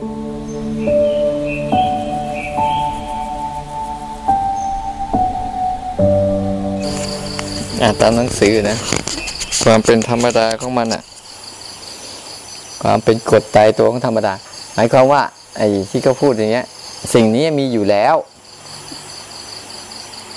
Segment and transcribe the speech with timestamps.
[0.00, 0.06] อ่า
[7.92, 8.76] นตามหนังสือนะ
[9.64, 11.02] ความเป็นธรรมดาของมันอะ
[12.82, 14.34] ความเป็นกฎตายตัวของธรรมดา
[14.74, 15.22] หมายความว่า
[15.58, 16.66] ไอ้ที่เขาพูดอย่างเงี้ย
[17.14, 18.14] สิ่งนี้มีอยู่แล้ว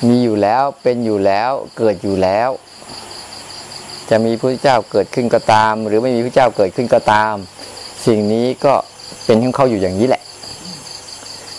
[0.07, 2.49] มีอยู่แล้วเป็นอยู่แล้ว เกิดอยู่แล้ว
[4.09, 7.35] จะมีพระเจ้าเกิดขึ้นก็ตาม หรือไม่มีพระเจ้าเกิดขึ้นก็ตาม
[8.05, 8.75] สิ่งนี้ก็
[9.25, 10.21] เป็นของเขาอยู่อย่างนี้แหละ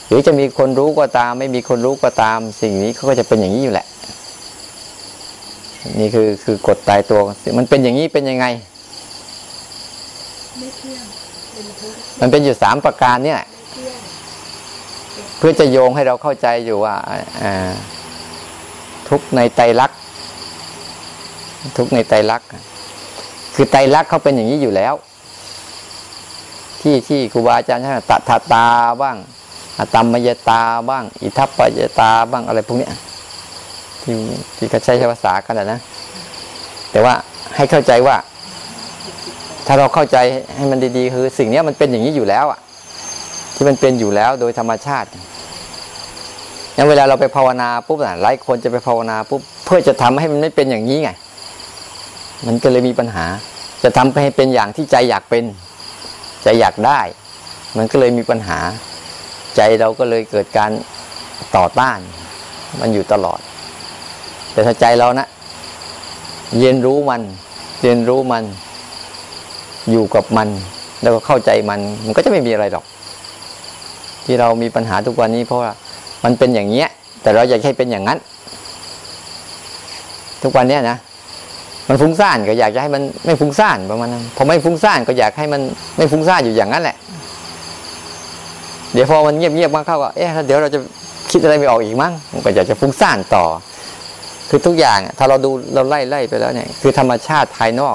[0.07, 3.87] หรือจะมีคนรู้ก็ตาม ไม่มีคนรู้ก็ตาม สิ่งนี้เขาก็จะเป็นอย่างนี้อยู่แหละ
[6.01, 7.21] นี่คือคือกฎตายตัว
[7.59, 8.47] มันเป็นอย่างนี้เป็นยังไง
[10.59, 11.05] ไม่เที่ยง
[11.53, 13.99] เป็นทุกข์มันเป็นอยู่สามประการเนี่ยไม่เที่ยง
[15.39, 16.95] เพื่อจะโยงให้เราเข้าใจอยู่ว่า
[17.43, 17.55] อ่า
[19.09, 19.99] ทุกข์ในไตรลักษณ์
[21.77, 22.49] ทุกข์ในไตรลักษณ์
[23.55, 24.95] คือไตรลักษณ์เขาเป็นอย่างนี้อยู่แล้ว
[26.85, 28.67] ที่ที่ครูบาอาจารย์ท่านตัทตา
[29.03, 29.17] บ้าง
[29.79, 32.89] อตัมมยตาบ้าง อิทัปปยตาบ้างอะไรพวกนี้
[34.03, 34.17] ที่
[34.57, 35.81] ที่เขาใช้ภาษากันนะ
[36.91, 37.15] แต่ว่า
[37.57, 38.17] ให้เข้าใจว่า
[39.67, 40.17] ถ้าเราเข้าใจ
[40.57, 42.61] ให้มันดีๆคือ สิ่งนี้มันเป็นอย่างนี้อยู่แล้วอะ
[43.55, 45.09] ที่มันเป็นอยู่แล้วโดยธรรมชาติ
[46.77, 51.11] งั้นเวลาเราไปภาวนาปุ๊บนะหลายคนจะไปภาวนาปุ๊บเพื่อจะทำให้มันไม่เป็นอย่างนี้ไง
[52.47, 53.25] มันก็เลยมีปัญหา
[53.83, 55.45] จะทำให้เป็นอย่างที่ใจอยากเป็น
[56.45, 57.01] ใจอยากได้
[57.77, 58.59] มันก็เลยมีปัญหา
[59.57, 60.71] ใจเราก็เลยเกิดการ
[61.57, 61.99] ต่อต้าน
[62.81, 63.41] มันอยู่ตลอด
[64.53, 65.27] แต่ถ้าใจเรานะ
[66.59, 67.23] เรียนรู้มัน
[67.83, 68.45] เรียนรู้มัน
[69.91, 70.49] อยู่กับมัน
[71.03, 72.85] แล้วก็เข้าใจมัน มันก็จะไม่มีอะไรหรอก
[74.25, 75.71] ที่เรามีปัญหาทุกวันนี้ เพราะว่า
[76.25, 76.89] มันเป็นอย่างเงี้ย
[77.23, 78.19] แต่เราอยากให้เป็นอย่างนั้น
[80.43, 80.97] ทุกวันเนี้ยนะ
[81.89, 85.61] มันฟุ้งซ่านก็อยากจะให้มันไม่ฟุ้งซ่านประมาณนั้นพอไม่ฟุ้งซ่านก็อยากให้มัน
[85.97, 86.97] ไม่ฟุ้งซ่านอยู่อย่างนั้นแหละ
[88.93, 90.79] เดี๋ยวพอมันเงียบๆมาเข้าก็เอ๊ะเดี๋ยวเราจะ
[91.31, 93.45] คิดอะไรไม่ออกอีกมั้งมันก็อยากจะฟุ้งซ่านต่อ
[94.49, 97.95] คือทุกอย่างถ้าเราดูเราไล่ไล่ไปแล้วเนี่ย คือธรรมชาติภายนอก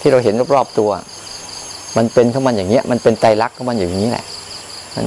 [0.00, 0.90] ที่เราเห็นรอบๆตัว
[1.96, 4.24] มันเป็นของมันอย่างเงี้ย มันเป็นไตรลักษณ์ของมันอย่างนี้แหละ
[4.96, 5.06] มัน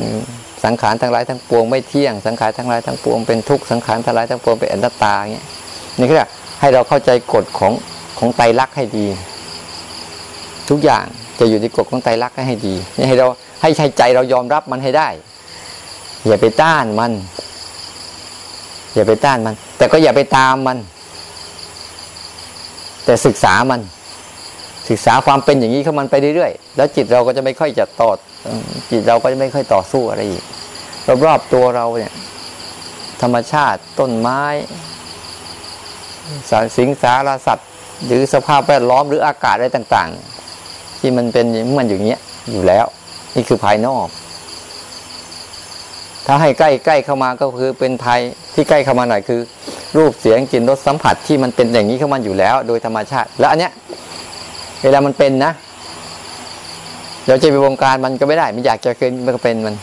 [0.66, 5.46] สังขารทั้งหลายทั้งปวงไม่เที่ยงสังขารทั้งหลายทั้งปวงเป็นทุกข์สังขารทั้งหลายทั้งปวงเป็นอนัตตาอย่างเงี้ย
[6.00, 6.26] นี่คือ
[6.60, 7.74] ให้เราเข้าใจกฎของ
[8.20, 9.06] ของไตรลักษณ์ให้ดี
[10.70, 11.06] ทุกอย่าง
[11.40, 13.28] จะอยู่ในกฎของไตรลักษณ์ให้ดีนี่ให้เรา
[13.62, 15.08] ให้ใช้ใจเรายอมรับมันให้ได้
[16.28, 17.12] อย่าไปต้านมัน
[18.94, 20.78] อย่าไปต้านมัน แต่ก็อย่าไปตามมัน
[23.06, 23.82] แต่ศึกษามัน
[24.90, 28.12] ศึกษาความเป็นอย่างนี้เของมันไปเรื่อยๆแล้วจิตเราก็จะไม่ค่อยจะต่อ
[28.92, 30.44] จิตเราก็จะไม่ค่อยต่อสู้อะไรอีก
[31.26, 32.14] รอบๆตัวเราเนี่ย
[33.22, 34.42] ธรรมชาติต้นไม้
[36.50, 37.70] สารสิงสารสัตว์
[38.06, 40.10] หรือสภาพแวดล้อมหรืออากาศอะไรต่าง
[40.56, 41.46] ๆ ที่มันเป็น
[41.78, 42.20] มันอย่างเงี้ย
[42.52, 42.86] อยู่แล้ว
[43.36, 44.08] นี่คือภายนอก
[46.26, 48.20] ถ้าให้ใกล้ใกล้เข้ามาก็คือเป็นไทย
[48.54, 49.40] ที่ใกล้เข้ามาหน่อยคือ
[49.98, 53.72] รูปเสียงกลิ่นรสสัมผัสที่มันเป็นอย่างนี้เข้ามาอยู่แล้ว โดยธรรมชาติ แล้วอันเนี้ย
[54.84, 55.52] เวลามันเป็นนะ
[57.28, 59.76] เราจะไปวงการมันก็ไม่ได้มันอยากจะเกิดมันก็เป็นมัน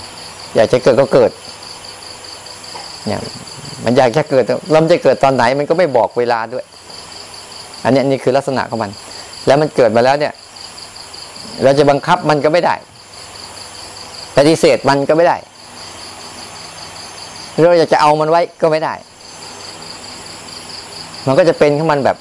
[0.56, 1.30] อยากจะเกิดก็เกิด
[3.06, 3.20] เนี่ย
[3.84, 6.64] มันอยากจะเกิดแล้วมันจะเกิดตอนไหนมันก็ไม่บอกเวลาด้วย
[7.84, 8.90] อันนี้นี่คือลักษณะของมัน
[9.46, 10.32] แล้วมันเกิดมาแล้วเนี่ย
[11.62, 12.74] เราจะบังคับมันก็ไม่ได้
[14.36, 15.36] ปฏิเสธมันก็ไม่ได้
[17.58, 18.94] เราอยากจะเอามันไว้ก็ไม่ได้
[21.26, 22.16] มันก็จะเป็นของมันแบบ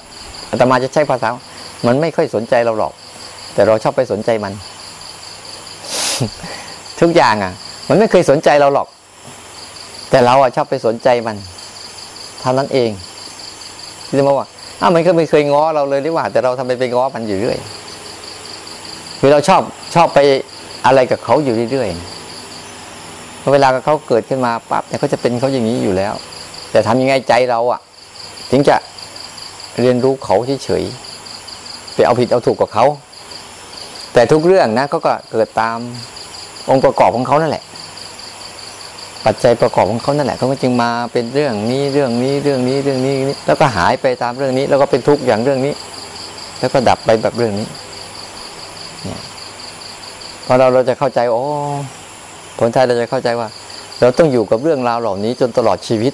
[0.50, 1.30] อาตมาจะใช้ภาษา
[1.88, 2.94] มันไม่ค่อยสนใจเราหรอก
[3.54, 4.54] แต่เราชอบไปสนใจมัน
[7.02, 7.54] ทุกอย่างอะ
[7.90, 8.88] มันไม่เคยสนใจเราหรอก
[10.10, 11.36] แต่เราอะชอบไปสนใจมัน
[12.42, 12.90] เท่านั้นเอง
[14.08, 14.48] ที่จะมาว่า
[14.82, 17.58] อ้าวมันก็ไม่เคยง้อเราเลยหรือว่า แต่เราทำไมไปง้อมันอยู่เรื่อย
[19.20, 19.62] คือเราชอบ
[19.96, 20.20] ชอบไป
[20.86, 21.90] อะไรกับเขาอยู่เรื่อย
[23.54, 26.14] เวลาเขาเกิดขึ้นมาปั๊บเนี่ยเขาจะเป็นเขาอย่างนี้อยู่แล้ว
[26.72, 27.82] แต่ทำยังไงใจเราอะ
[28.52, 28.76] ถึงจะ
[29.80, 32.86] เรียนรู้เขาเฉยๆไปเอาผิดเอาถูกกับเขา
[34.14, 35.78] แต่ทุกเรื่องนะเขาก็เกิดตาม
[36.70, 37.64] องค์ประกอบของเขานั่นแหละ
[39.26, 43.16] ปัจจัยประกอบของเขานั่นแหละเขาก็จึงมาเป็นเรื่องนี้เรื่องนี้เรื่องนี้เรื่องนี้
[43.48, 45.74] แล้วก็หายไปตามเรื่องนี้ แล้วก็เป็นทุกข์อย่างเรื่องนี้
[46.60, 47.68] แล้วก็ดับไปแบบเรื่องนี้
[49.04, 49.22] เนี่ย
[50.46, 51.42] พอเราเราจะเข้าใจโอ้
[52.60, 53.48] ผลท้ายเราจะเข้าใจว่า
[54.00, 56.14] เราต้องอยู่กับเรื่องราวเหล่านี้จนตลอดชีวิต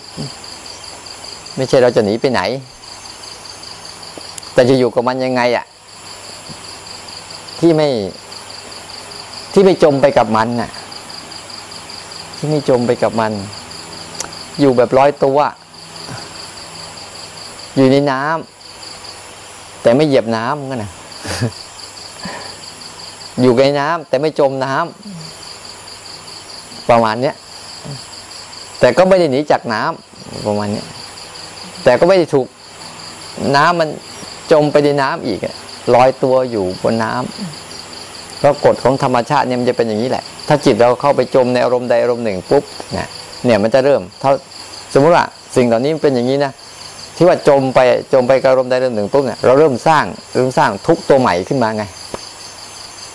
[1.56, 2.42] ไม่ใช่เราจะหนีไปไหน
[4.54, 5.66] แต่จะอยู่กับมันยังไงอะ่ะ
[7.60, 7.90] ที่ไม่
[9.54, 10.70] ที่ไม่จมไปกับมันน่ะ
[12.38, 13.32] ที่ไม่จมไปกับมัน
[14.60, 15.38] อยู่แบบร้อยตัว
[17.76, 20.92] อยู่ในน้ำแต่ไม่เหยียบน้ำกันนะ
[23.42, 27.36] อยู่ในน้ำแต่ไม่จมน้ำประมาณเนี้ย
[28.80, 30.86] แต่ก็ไม่ได้หนีจากน้ำประมาณเนี้ย
[31.84, 32.48] แต่ก็ไม่ได้ถูก
[33.56, 33.90] น้ำมัน
[34.52, 35.40] จมไปในน้ำอีก
[35.94, 37.67] ลอยตัวอยู่บนน้ำ
[38.40, 42.64] เพราะกฎของธรรมชาติเนี่ยมันจะเป็นอย่างนี้แหละ ถ้าจิตเราเข้าไปจมในอารมณ์ใดอารมณ์หนึ่งปุ๊บ
[42.94, 43.08] เนี่ย
[43.46, 44.32] เนี่ยมันจะเริ่มเท่า
[44.94, 45.24] สมมติว่า
[45.56, 46.52] สิ่งเหล่านี้มันเป็นอย่างนี้นะ
[47.16, 47.80] ที่ว่าจมไป
[48.14, 50.06] จมไปกับอารมณ์ใดอารมณ์หนึ่งปุ๊บเนี่ยเราเริ่มสร้าง
[50.36, 51.84] เริ่มสร้างทุกตัวใหม่ขึ้นมาไง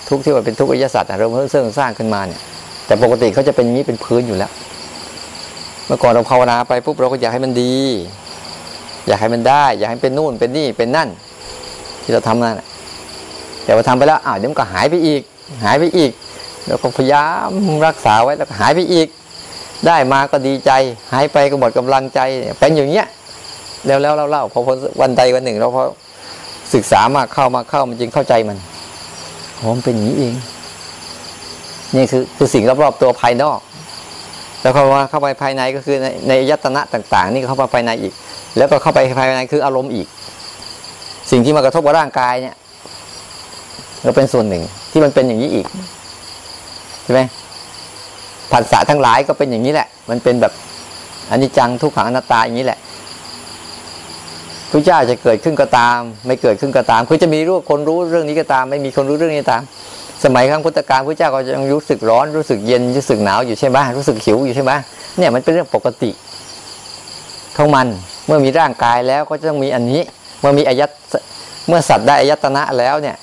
[0.08, 2.40] ทุกที่ว่าเป็นทุกอริยสัจอะเราเริ่มสร้างสร้างขึ้นมาเนี่ย
[2.86, 4.50] แต่ปกติเขาจะเป็นอย่างนี้เป็นพื้นอยู่แล้ว
[5.86, 7.74] เมื่อก่อนเราภาวนาไปปุ๊บเราก็อยากให้มันดี
[9.06, 11.08] อยากให้มันได้ อยากให้เป็นนู่นเป็นนี่เป็นนั่น
[12.02, 12.66] ที่เราทำนั่นน่ะ
[13.64, 15.22] แต่พอทำไปแล้วอ้าวเดี๋ยวมันก็หายไปอีก
[15.64, 16.10] หายไปอีก
[16.66, 17.50] แล้วก็พยายาม
[17.86, 19.08] รักษาไว้แล้วก็หายไปอีก
[19.86, 20.70] ได้มาก็ดีใจ
[21.12, 22.20] หายไปก็หมดกำลังใจ
[22.58, 23.06] เป็นอย่างเงี้ย
[23.86, 25.82] แล้วแล้วเล่าๆพอพอวันใดวันหนึ่งเราพอ
[26.74, 28.58] ศึกษามากเข้ามาเข้ามันจึงเข้าใจมัน
[29.56, 30.34] โอ้มันเป็นอย่างนี้เอง
[31.96, 33.58] นี่คือคือสิ่งรอบๆตัวภายนอก
[34.62, 38.12] แล้วเข้ามาเข้าไปภายในก็คือในในยตนะต่าง ๆ นี่เข้าไปภายในอีก
[38.56, 40.06] แล้วก็เข้าไปภายในคืออารมณ์อีก
[41.30, 42.54] สิ่งที่มากระทบกับร่างกายเนี่ย
[44.04, 45.66] ก็เป็นส่วนหนึ่ง ที่มันเป็นอย่างนี้อีก
[47.04, 47.20] ใช่ไหม
[48.52, 50.52] ผัสสะทั้งหลายก็เป็นอย่างนี้แหละ มันเป็นแบบ
[51.30, 52.78] อนิจจังทุกขังอนัตตาอย่างนี้แหละ
[54.70, 59.62] พระเจ้าจะเกิดขึ้นก็ตาม ไม่เกิดขึ้นก็ตามคือจะมีรู้คนรู้เรื่องนี้ก็ตาม ไม่มีคนรู้เรื่องนี้ก็ตาม
[60.24, 64.72] สมัยครั้งพุทธกาลพระเจ้าก็ยังรู้สึกร้อนรู้สึกเย็นรู้สึกหนาวอยู่ใช่ไหมรู้สึกหิวอยู่ใช่ไหม
[65.18, 66.10] เนี่ยมันเป็นเรื่องปกติ
[67.56, 67.86] ของมัน
[68.26, 70.00] เมื่อมีร่างกายแล้วก็จะต้องมีอันนี้
[70.40, 70.90] เมื่อมีอายัต
[71.68, 73.16] เมื่อสัตว์ได้อายตนะแล้วเนี่ย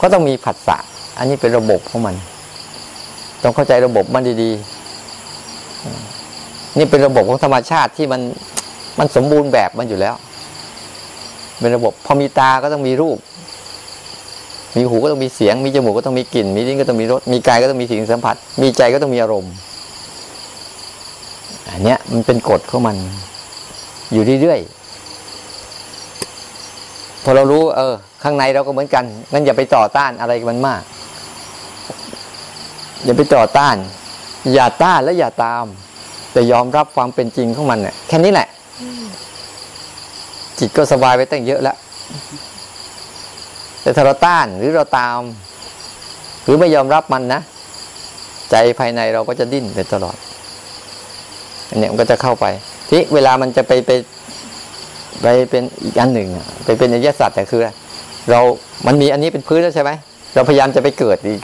[0.00, 0.76] ก็ต้องมีผัสสะ
[1.18, 2.14] อันนี้เป็นระบบของมัน
[3.42, 8.20] ต้องเข้าใจระบบมันดีๆ นี่เป็นระบบของธรรมชาติที่มัน
[8.98, 10.14] มันสมบูรณ์แบบมันอยู่แล้ว
[11.60, 13.18] เป็นระบบพอมีตาก็ต้องมีรูป
[14.76, 19.52] มีหูก็ต้องมีเสียง มีจมูกก็ต้องมีกลิ่น มีลิ้นก็ต้องมีรส มีกายก็ต้องมีสิ่งสัมผัส มีใจก็ต้องมีอารมณ์
[21.70, 22.96] อันเนี้ยมันเป็นกฎของมัน
[24.12, 30.82] อยู่เรื่อยๆ พอเรารู้ เออ ข้างในเราก็เหมือนกันงั้นอย่าไปต่อต้านอะไรมันมาก
[33.04, 33.76] อย่าไปต่อต้าน
[34.54, 35.64] อย่าต้านและอย่าตาม
[36.32, 38.48] แต่ยอมรับความเป็นจริงของมันเนี่ยแค่นี้แหละ
[40.58, 41.76] จิตก็สบายไปตั้งเยอะแล้ว
[43.82, 45.20] แต่ถ้าเราต้านหรือเราตาม
[46.44, 47.40] หรือไม่ยอมรับมันนะ
[48.50, 50.16] ใจภายในเราก็จะดิ้นไปตลอด
[51.68, 52.46] อันนี้มันก็จะเข้าไป
[52.88, 53.90] ที่เวลามันจะไปไป
[55.22, 56.28] ไปเป็นอีกอันหนึ่ง
[56.64, 57.62] ไปเป็นอริยสัจแต่คือ
[58.30, 58.40] เรา
[58.86, 59.90] มันมีอันนี้เป็นพื้นแล้วใช่ไหม
[60.34, 61.40] เราพยายามจะไปเกิดอีก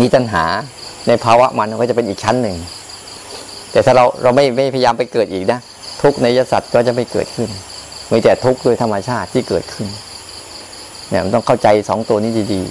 [0.00, 0.44] มีตัณหา
[1.08, 2.56] ในภาวะมันก็จะเป็นอีกชั้นหนึ่ง
[3.72, 5.58] แต่ถ้าเราเราไม่ไม่พยายามไปเกิดอีกนะ
[6.02, 7.48] ทุกในยสัตว์ก็จะไม่เกิดขึ้น
[8.12, 9.88] มีแต่ทุกข์โดยธรรมชาติที่เกิดขึ้น
[11.08, 12.62] เนี่ยมันต้องเข้าใจสองตัวนี้ดี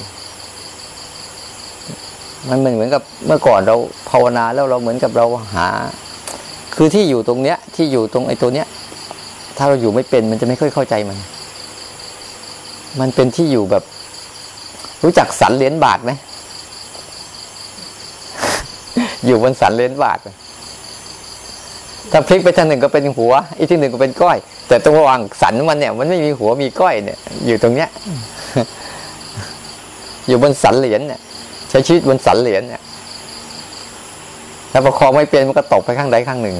[1.16, 3.76] ๆ มันเหมือนกับเมื่อก่อนเรา
[4.10, 5.26] ภาวนาแล้วเราเหมือนกับเรา
[5.56, 5.68] หา
[6.76, 8.68] คือที่อยู่ตรงเนี้ยที่อยู่ตรงไอ้ตัวเนี้ย
[9.58, 11.18] ถ้าเราอยู่ไม่เป็นมันจะไม่ค่อยเข้าใจมัน
[13.00, 13.84] มันเป็นที่อยู่แบบ
[15.04, 16.12] รู้จักสันเหรียญบาทไหม
[19.26, 20.20] อยู่บนสันเหรียญบาท
[22.12, 24.38] ถ้าพลิกไปทางหนึ่งก็เป็นหัว อีกที่หนึ่งก็เป็นก้อย
[24.68, 27.90] แต่ตรงระหว่างสันมันเนี่ย มันไม่มีหัวมีก้อยเนี่ย อยู่ตรงเนี้ย
[30.28, 31.20] อยู่บนสันเหรียญเนี่ย
[31.70, 32.82] ใช้ชีวิตบนสันเหรียญเนี่ย
[34.72, 36.56] ถ้าประคองไม่เป็นมันก็ตกไปข้างใดข้างหนึ่ง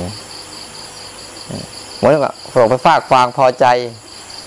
[1.98, 3.66] เหมือนกับตกไปฟากฟางพอใจ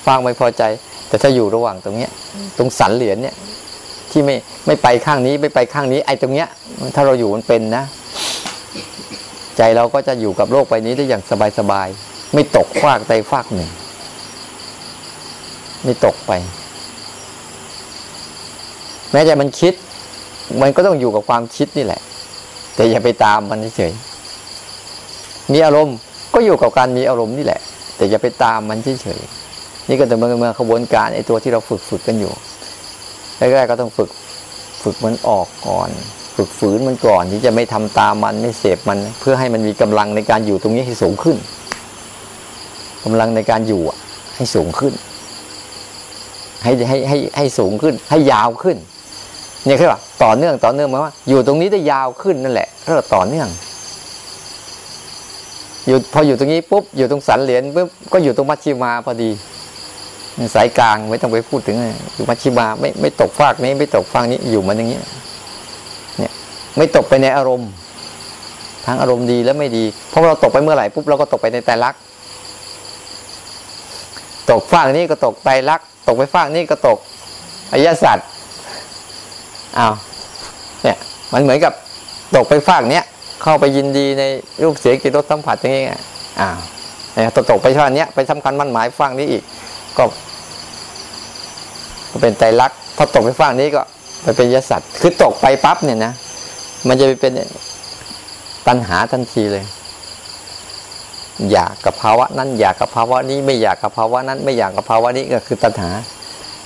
[0.06, 0.62] ฟางไม่พอใจ
[1.08, 2.10] แต่ถ้าอยู่ระหว่างตรงเนี้ย
[2.58, 3.34] ตรงสันเหรียญเนี่ย
[4.10, 4.36] ที่ไม่
[4.66, 6.48] ไม่ไปข้างนี้ไม่ไปข้างนี้ไอ้ตรงเนี้ย
[6.94, 7.84] ถ้าเราอยู่มันเป็นนะ
[9.56, 11.22] ใจเราก็จะอยู่กับโลกใบนี้ได้อย่าง
[11.58, 13.70] สบายๆไม่ตกฟากใดฟากหนึ่ง
[15.84, 16.32] ไม่ตกไป
[19.12, 19.74] แม้ใจมันคิด
[20.62, 22.00] มันก็ต้องอยู่กับความคิดนี่แหละ
[22.74, 23.92] แต่อย่าไปตามมันเฉย
[25.52, 25.96] มีอารมณ์
[26.34, 27.60] ก็อยู่กับการมีอารมณ์นี่แหละ
[27.96, 29.20] แต่อย่าไปตามมันเฉย
[29.88, 32.33] นี่ก็จะเมื่อเมื่อขบวนการไอ้ตัวที่เราฝึกฝึกกันอยู่
[33.38, 34.11] แรกๆก็ต้องฝึก
[34.83, 35.90] ฝึกมันออกก่อน
[36.37, 41.37] ฝึกฝืนมันก่อนที่จะไม่ทำตามมันไม่เสพมัน เพื่อให้มันมีกำลังในการอยู่ตรงนี้ให้สูงขึ้น
[43.04, 43.83] กำลังในการอยู่
[44.37, 44.92] ให้สูงขึ้น
[46.64, 48.76] ให้ให้ให้ให้สูงขึ้น ให้ยาวขึ้น
[49.66, 53.49] เนี่ยคือว่าต่อเนื่องต่อเนื่องหมายว่า อยู่ตรงนี้ได้ยาวขึ้นนั่นแหละเรียกต่อเนื่อง
[55.87, 59.30] อยู่พออยู่ตรงนี้ปุ๊บอยู่ตรงสันเหรียญปุ๊บก็อยู่ตรงมัชชิมาพอดี
[60.54, 61.76] สายกลางไม่ต้องไปพูดถึง
[62.14, 65.02] อยู่มัชชิมาไม่ไม่ตกฟากนี้ไม่ตกฟากนี้อยู่มันอย่างนี้ย
[66.18, 66.33] เนี่ย
[66.76, 67.71] ไม่ตกไปในอารมณ์
[68.87, 71.95] ทั้งอารมณ์ดีและไม่ดี เพราะเราตกไปเมื่อไหร่ปุ๊บเราก็ตกไปในแต่ลัก
[74.50, 76.99] ตกฟากนี้ก็ตกไตรลักตกไปฟากนี้ก็ตก
[77.73, 78.26] อายสัตว์
[79.78, 79.95] อ้าว
[80.83, 80.97] เนี่ย
[81.33, 81.73] มันเหมือนกับ
[82.37, 83.04] ตกไปฝากเนี้ย
[83.42, 84.23] เข้าไปยินดีใน
[84.62, 86.00] รูปเสียงกลิ่นรสสัมผัสอย่างเงี้ย
[86.40, 86.57] อ้าว
[87.12, 89.42] เนี่ยตกไปฝากเนี้ยไปสำคัญมั่นหมายฝากนี้อีก
[89.99, 90.04] ก็
[92.22, 93.82] เป็นใจรักษณ์พอตกไปฝากนี้ก็
[94.22, 96.12] ไปเป็นยสัตว์คือตกไปปั๊บเนี่ยนะ
[96.88, 97.32] มันจะไปเป็น
[98.66, 99.64] ตัณหาทันทีเลย
[101.52, 105.90] อยากกับภาวะนั้นอยากกับภาวะนี้ไม่อยากกับภาวะนั้นไม่อยากกับภาวะนี้ก็คือตัณหา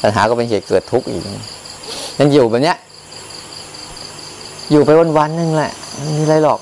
[0.02, 1.22] ตัณหาก็เป็นเหตุเกิดทุกข์อีก
[2.18, 2.76] ยังอยู่แบบเนี้ย
[4.70, 6.60] อยู่ไปวันๆนึงแหละไม่มีอะไรหรอก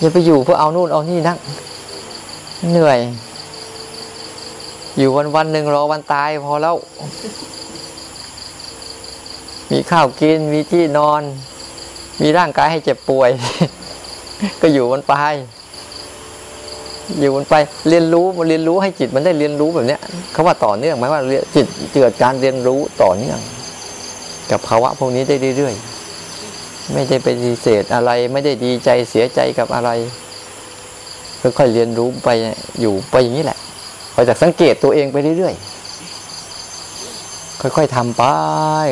[0.00, 1.36] อย่าไปอยู่เพื่อเอานู่นเอานี่นัก
[2.70, 2.98] เหนื่อย
[4.98, 6.76] อยู่วันวันหนึ่งรอวันตายพอแล้ว
[9.70, 11.22] มีข้าวกินมีที่นอน
[12.20, 13.30] มีร่างกายให้เจ็บป่วย
[14.60, 15.14] ก็อยู่มันไป
[17.18, 17.54] อยู่มันไป
[17.88, 20.00] เรียนรู้มันเรียนรู้ให้จิตมันได้เรียนรู้แบบเนี้ย
[20.32, 23.38] เขาว่าต่อเนื่องหมายว่าเรียนจิตเกิดการเรียนรู้ต่อเนื่อง
[24.50, 29.90] กับภาวะพวกนี้ได้เรื่อยๆไม่ได้ไปดีเศษอะไรไม่ได้ดีใจเสียใจกับอะไร
[31.58, 32.28] ค่อยๆเรียนรู้ไป
[32.80, 33.58] อยู่ไปอย่างนี้แหละ
[34.20, 38.22] คอจากสังเกตตัวเองไปเรื่อยๆ ค่อยๆทำไป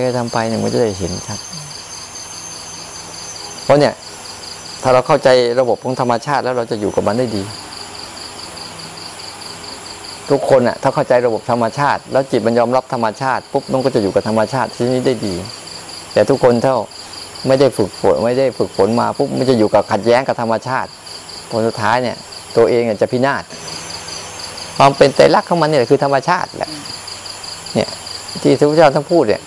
[0.04, 1.38] ค่อยทำไปเนี่ยมันจะได้เห็นชัด
[3.64, 3.94] เพราะเนี่ย
[4.82, 5.28] ถ้าเราเข้าใจ
[5.60, 7.42] ระบบของธรรมชาติแล้วเราจะอยู่กับมันได้ดี
[10.30, 15.34] ทุกคนอะถ้าเข้าใจระบบธรรมชาติ แล้วจิตมันยอมรับธรรมชาติปุ๊บมันก็จะอยู่กับธรรมชาติที่นี้ได้ดี
[16.12, 16.78] แต่ทุกคนเท่า
[17.46, 20.88] ไม่ได้ฝึกฝนไม่ได้ฝึกฝนมาปุ๊บมันจะอยู่กับขัดแย้งกับธรรมชาติ
[21.50, 22.16] ผลสุดท้ายเนี่ย
[22.56, 23.42] ตัวเองจะพินาศ
[24.78, 26.70] ความเป็นใจรักของมันเนี่ยคือธรรมชาติแหละ
[27.74, 27.88] เนี่ย
[28.42, 29.42] ที่พระพุทธเจ้าท่านพูดเนี่ย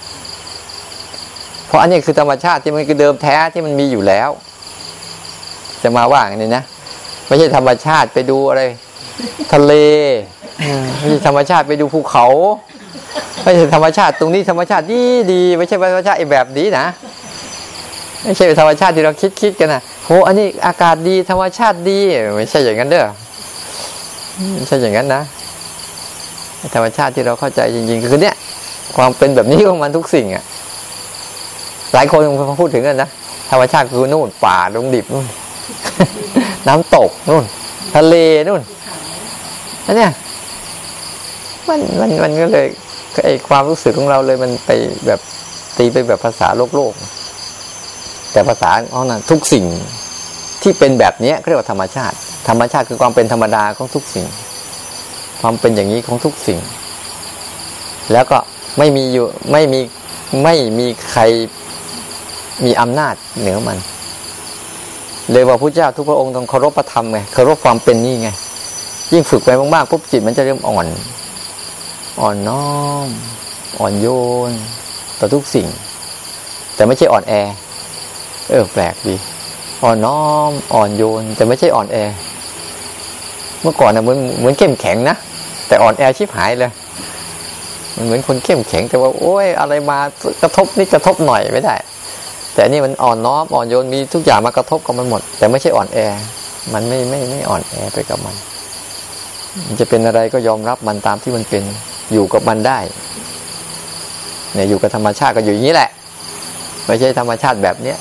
[1.68, 4.30] เพราะอันนี้คือธรรมชาติที่มันคือเดิมแท้ที่มันมีอยู่แล้ว
[5.82, 6.64] จะมาว่าอย่างนี้นะ
[7.28, 8.62] ไม่ใช่ธรรมชาติไปดูอะไร
[9.54, 9.74] ทะเล
[10.98, 12.28] ไม่ใช่ธรรมชาติไปดูภูเขา
[13.44, 16.86] ไม่ใช่ธรรมชาติตรงนี้ธรรมชาติดีดีไม่ใช่ธรรมชาติไอ้แบบนี้นะ
[18.24, 22.00] ไม่ใช่ธรรมชาติที่เราคิดคิดกันนะโหอันนี้อากาศดีธรรมชาติดี
[22.38, 23.08] ไม่ใช่อย่างนั้นเด้อ
[24.56, 25.22] ไม่ใช่อย่างนั้นนะ
[26.76, 28.36] ธรรมชาติที่เราเข้าใจจริงๆ คือเนี่ย
[28.98, 30.44] ความเป็นแบบนี้ของมันทุกสิ่งอะ
[31.94, 32.22] หลายคน
[32.62, 33.10] พูดถึงกันนะ
[33.52, 35.26] ธรรมชาติคือนู่นป่าดงดิบนู่น
[36.68, 37.44] น้ำตกนู่น
[37.96, 38.16] ทะเล
[38.48, 38.62] นู่น
[39.86, 40.12] อันเนี้ย
[41.68, 42.68] มันมันมันก็เลย
[43.26, 44.72] ไอความรู้สึกของเราเลยมันไป
[45.08, 45.20] แบบ
[45.78, 46.94] ตีไปแบบภาษาโลกโลก
[48.32, 49.66] แต่ภาษาของนั้นทุกสิ่ง
[50.62, 52.18] ที่เป็นแบบนี้เรียกว่าธรรมชาติ
[52.48, 54.28] ธรรมชาติคือความเป็นธรรมดาของทุกสิ่ง
[55.42, 56.60] ความเป็นอย่างนี้ของทุกสิ่ง
[58.12, 58.38] แล้วก็
[58.78, 59.80] ไม่มีอยู่ไม่มี
[60.44, 61.22] ไม่มีใคร
[62.66, 63.78] มีอำนาจเหนือมัน
[65.32, 68.30] เลยว่าพระเจ้าทุกพระองค์ต้องเคารพพระธรรมไงเคารพความเป็นนี่ไง
[69.14, 70.86] ยิ่งฝึกไปมากๆปุ๊บจิตมันจะเริ่มอ่อน
[72.22, 72.66] อ่อนน้อ
[73.06, 73.08] ม
[73.80, 74.08] อ่อนโย
[74.50, 74.52] น
[75.20, 75.68] ต่อทุกสิ่ง
[76.76, 77.34] แต่ไม่ใช่อ่อนแอ
[78.50, 79.16] เออแปลกดี
[79.84, 81.98] อ่อนน้อม อ่อนโยน แต่ไม่ใช่อ่อนแอ
[83.62, 85.16] เมื่อก่อนนะเหมือนเหมือนเข้มแข็งนะ
[85.68, 86.72] แต่อ่อนแอชิบหายเลย
[87.96, 90.00] มันเหมือนคนเข้มแข็งแต่ว่าโอ้ยอะไรมา
[90.42, 91.76] กระทบนิดกระทบหน่อยไม่ได้
[92.54, 95.98] แต่นี่มันอ่อนน้อมอ่อนโยนมีทุกอย่างมากระทบกับมันหมด แต่ไม่ใช่อ่อนแอ
[96.74, 98.36] มันไม่ไม่ไม่อ่อนแอไปกับมัน
[99.68, 101.64] มันจะเป็นอะไรก็ยอมรับมันตามที่มันเป็น
[102.14, 102.80] อยู่กับมันได้
[104.54, 105.90] เนี่ยอยู่กับธรรมชาติก็อยู่อย่างนี้แหละ
[106.86, 107.98] ไม่ใช่ธรรมชาติแบบเนี้ย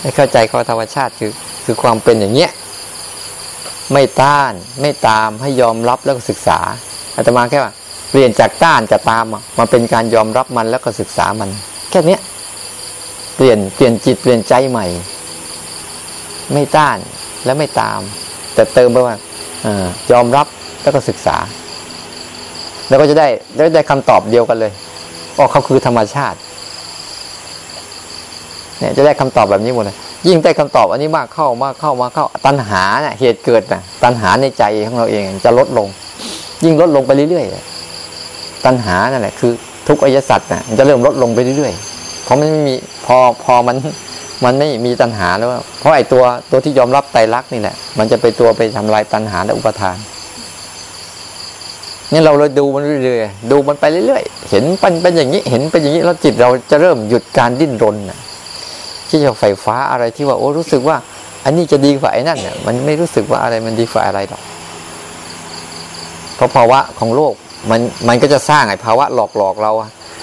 [0.00, 1.30] ให้เข้าใจเขาธรรมชาติคือ
[1.64, 2.50] คือความเป็นอย่างเนี้ย
[3.92, 6.58] ไม่ต้านไม่ตามให้ยอมรับแล้วก็ศึกษา
[7.16, 7.72] อาตมาแค่ว่า
[8.10, 9.24] เปลี่ยนจากต้านจะตาม
[9.58, 11.50] มาเป็นการยอมรับมันแล้วก็ศึกษามัน
[11.90, 12.20] แค่เนี้ย
[13.36, 14.86] เปลี่ยนเปลี่ยนจิตเปลี่ยนใจใหม่
[16.52, 16.96] ไม่ต้าน
[17.44, 18.00] และไม่ตาม
[18.54, 19.14] แต่เติมไปว่า
[19.66, 19.66] อ
[20.12, 20.46] ยอมรับ
[20.82, 21.36] แล้วก็ศึกษา
[22.88, 24.72] แล้วก็จะได้ได้ได้คำตอบเดียวกันเลย
[25.38, 26.38] อ๋อเขาคือธรรมชาติ
[28.78, 29.96] เนี่ยจะได้คำตอบแบบนี้หมดเลย
[30.28, 35.88] ยิ่งได้คำตอบอันนี้มากเข้ามากเข้ามากเข้าตัณหาเนี่ยเหตุเกิดนะตัณหาในใจของเราเองจะลดลง
[36.64, 39.52] ยิ่งลดลงไปเรื่อยๆตัณหานั่นแหละคือ
[39.88, 42.74] ทุกอายสัตว์นะจะเริ่มลดลงไปเรื่อยๆเพราะมันไม่มี
[43.06, 43.76] พอพอมัน
[44.44, 49.96] มันไม่มีตัณหาแล้ว เพราะไอ้ตัวตัวที่ยอมรับไตรลักษณ์นี่แหละ มันจะไปตัวไปทำลายตัณหาและอุปทาน
[52.12, 58.18] นี่เราเลยดูมันเรื่อยๆดูมันไปเรื่อยๆ เห็นเป็นเป็นอย่างนี้ เห็นเป็นอย่างนี้แล้วจิตเราจะเริ่มหยุดการดิ้นรนนะ
[59.16, 60.96] ที่จะไฟฟ้าอะไรที่ว่าโอ้รู้สึกว่า
[61.44, 64.42] อันนี้จะดีกว่าไอ้นั่นเนี่ยมันไม่รู้สึกว่าอะไรมันดีกว่าอะไรหรอก
[66.36, 67.34] เพราะภาวะของโลก
[67.70, 69.72] มันมันก็จะสร้างไอ้ภาวะหลอกหลอกเรา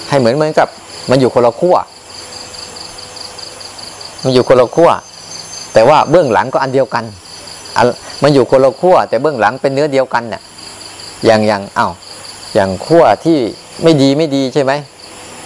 [0.09, 0.67] ให้เหมือนเหมือนกับ
[1.09, 1.75] มันอยู่คนละขั้ว
[4.23, 4.89] มันอยู่คนละขั้ว
[5.73, 7.03] แต่ว่าเบื้องหลังก็อันเดียวกัน
[8.23, 10.41] มันอยู่คนละขั้วแต่เบื้องหลังเป็นเนื้อเดียวกันเนี่ย
[11.25, 11.91] อย่างอย่างอ้าว
[12.53, 13.37] อย่างขั้วที่
[13.83, 14.71] ไม่ดีไม่ดีใช่ไหม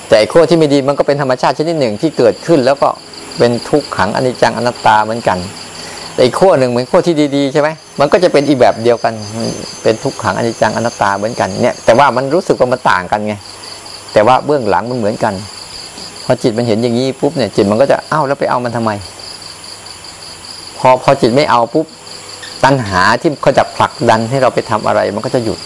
[0.09, 2.89] แต่ขั้วที่ไม่ดีมันก็เป็นธรรมชาติชนิดหนึ่งที่เกิดขึ้น แล้วก็
[3.37, 5.37] เป็นทุกขังอนิจจังอนัตตาเหมือนกัน
[6.13, 9.13] แต่อีกขั้วหนึ่งเหมือนขั้วที่ดีๆใช่ไหมมันก็จะเป็นอีกแบบเดียวกัน
[9.83, 13.33] เป็นทุกขังอนิจจังอนัตตาเหมือนกันเนี่ยแต่ว่ามันรู้สึกว่ามันต่างกันไง
[14.13, 15.33] แต่ว่าเบื้องหลังมันเหมือนกัน
[16.25, 18.91] พอจิตมันเห็นอย่างนี้ปุ๊บเนี่ยจิตมันก็จะอ้าวแล้วไปเอามันทำไม
[20.77, 21.85] พอพอจิตไม่เอาปุ๊บ
[22.63, 25.59] ตัณหาที่เขาจะผลักดันให้เราไปทำอะไร มันก็จะหยุด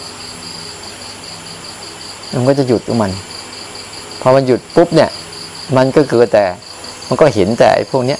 [2.35, 3.11] มันก็จะหยุดของมัน
[4.21, 5.09] พอมันหยุดปุ๊บเนี่ย
[5.77, 6.45] มันก็เกิดแต่
[7.13, 8.19] มันก็เห็นแต่ไอ้พวกเนี้ย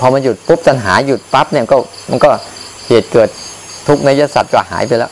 [0.00, 1.76] พอมันหยุดปุ๊บตัณหาหยุดปั๊บเนี่ยก็
[2.10, 2.30] มันก็
[2.88, 3.28] เหตุเกิด
[3.86, 5.10] ทุกข์ในยสัตว์ก็หายไปแล้ว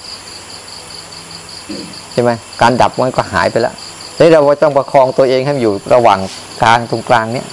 [2.13, 2.31] ใช่ไหม
[2.63, 3.75] การดับมันก็หายไปแล้ว
[4.19, 6.19] นี่เราต้องประคองตัวเองให้อยู่ระหว่าง
[6.63, 7.47] กลางตรงกลางเนี้ย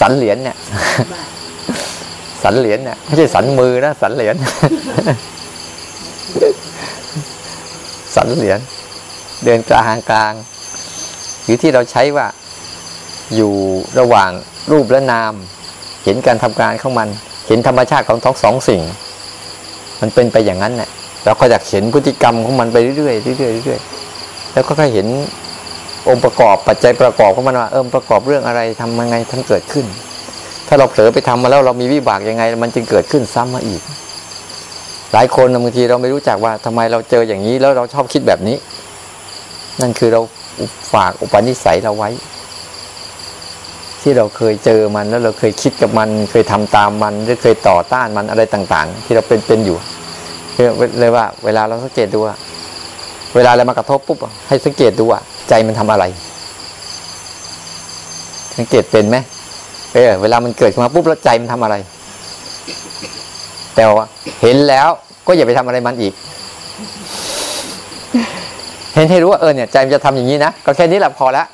[0.00, 0.56] สันเหรียญเนี่ย
[2.42, 4.34] สันเหรียญเนี่ยไม่ใช่สันมือนะสันเหรียญ
[8.14, 8.58] สันเหรียญ
[9.44, 10.32] เดินกลางกลาง
[11.42, 12.26] หรือที่เราใช้ว่า
[13.36, 13.52] อยู่
[13.98, 14.30] ระหว่าง
[14.70, 15.32] รูปและนาม
[16.04, 17.08] เห็นการทำงานของมัน
[17.46, 18.82] เห็นธรรมชาติของทั้งสองสิ่ง
[20.00, 20.88] มันเป็นไปอย่างนั้นเนี่ย
[21.24, 25.06] เราก็อยากเห็นพฤติกรรมของมันไปเรื่อยๆเรื่อยๆเรื่อยๆแล้วก็ค่อยเห็น
[26.08, 29.86] องค์ประกอบปัจจัยประกอบของมันว่าเออประกอบเรื่องอะไรทำยังไงทั้งเกิดขึ้น
[30.68, 33.82] ถ้าเราเผลอไปทำมาแล้วเรามีวิบากยังไง มันจึงเกิดขึ้นซ้ำมาอีก
[35.12, 38.56] หลายคนบางทีเราไม่รู้จักว่าทำไมเราเจออย่างนี้แล้วเราชอบคิดแบบนี้
[39.80, 40.20] นั่นคือเรา
[40.92, 42.10] ฝากอุปนิสัยเราไว้
[44.02, 49.76] ที่เราเคยเจอมันแล้วเราเคยคิดกับมัน เคยทำตามมันหรือเคยต่อต้านมันอะไรต่าง ๆ ที่เราเป็นเป็นอยู่
[51.00, 52.34] เลยว่า เวลาเราสังเกตดูว่า
[53.36, 56.04] เวลาอะไรมากระทบปุ๊บให้สังเกตดูว่าใจมันทำอะไร
[58.58, 59.16] สังเกตเป็นไหม
[59.94, 61.76] เออเวลามันเกิดขึ้นมาปุ๊บแล้วใจมันทำอะไร
[63.74, 64.06] แต่ว่า
[64.42, 64.88] เห็นแล้ว
[65.26, 66.14] ก็อย่าไปทำอะไรมันอีก
[68.94, 71.46] เห็นให้รู้ว่าเออเนี่ยใจมันจะทำอย่างนี้นะก็แค่นี้แหละพอแล้ว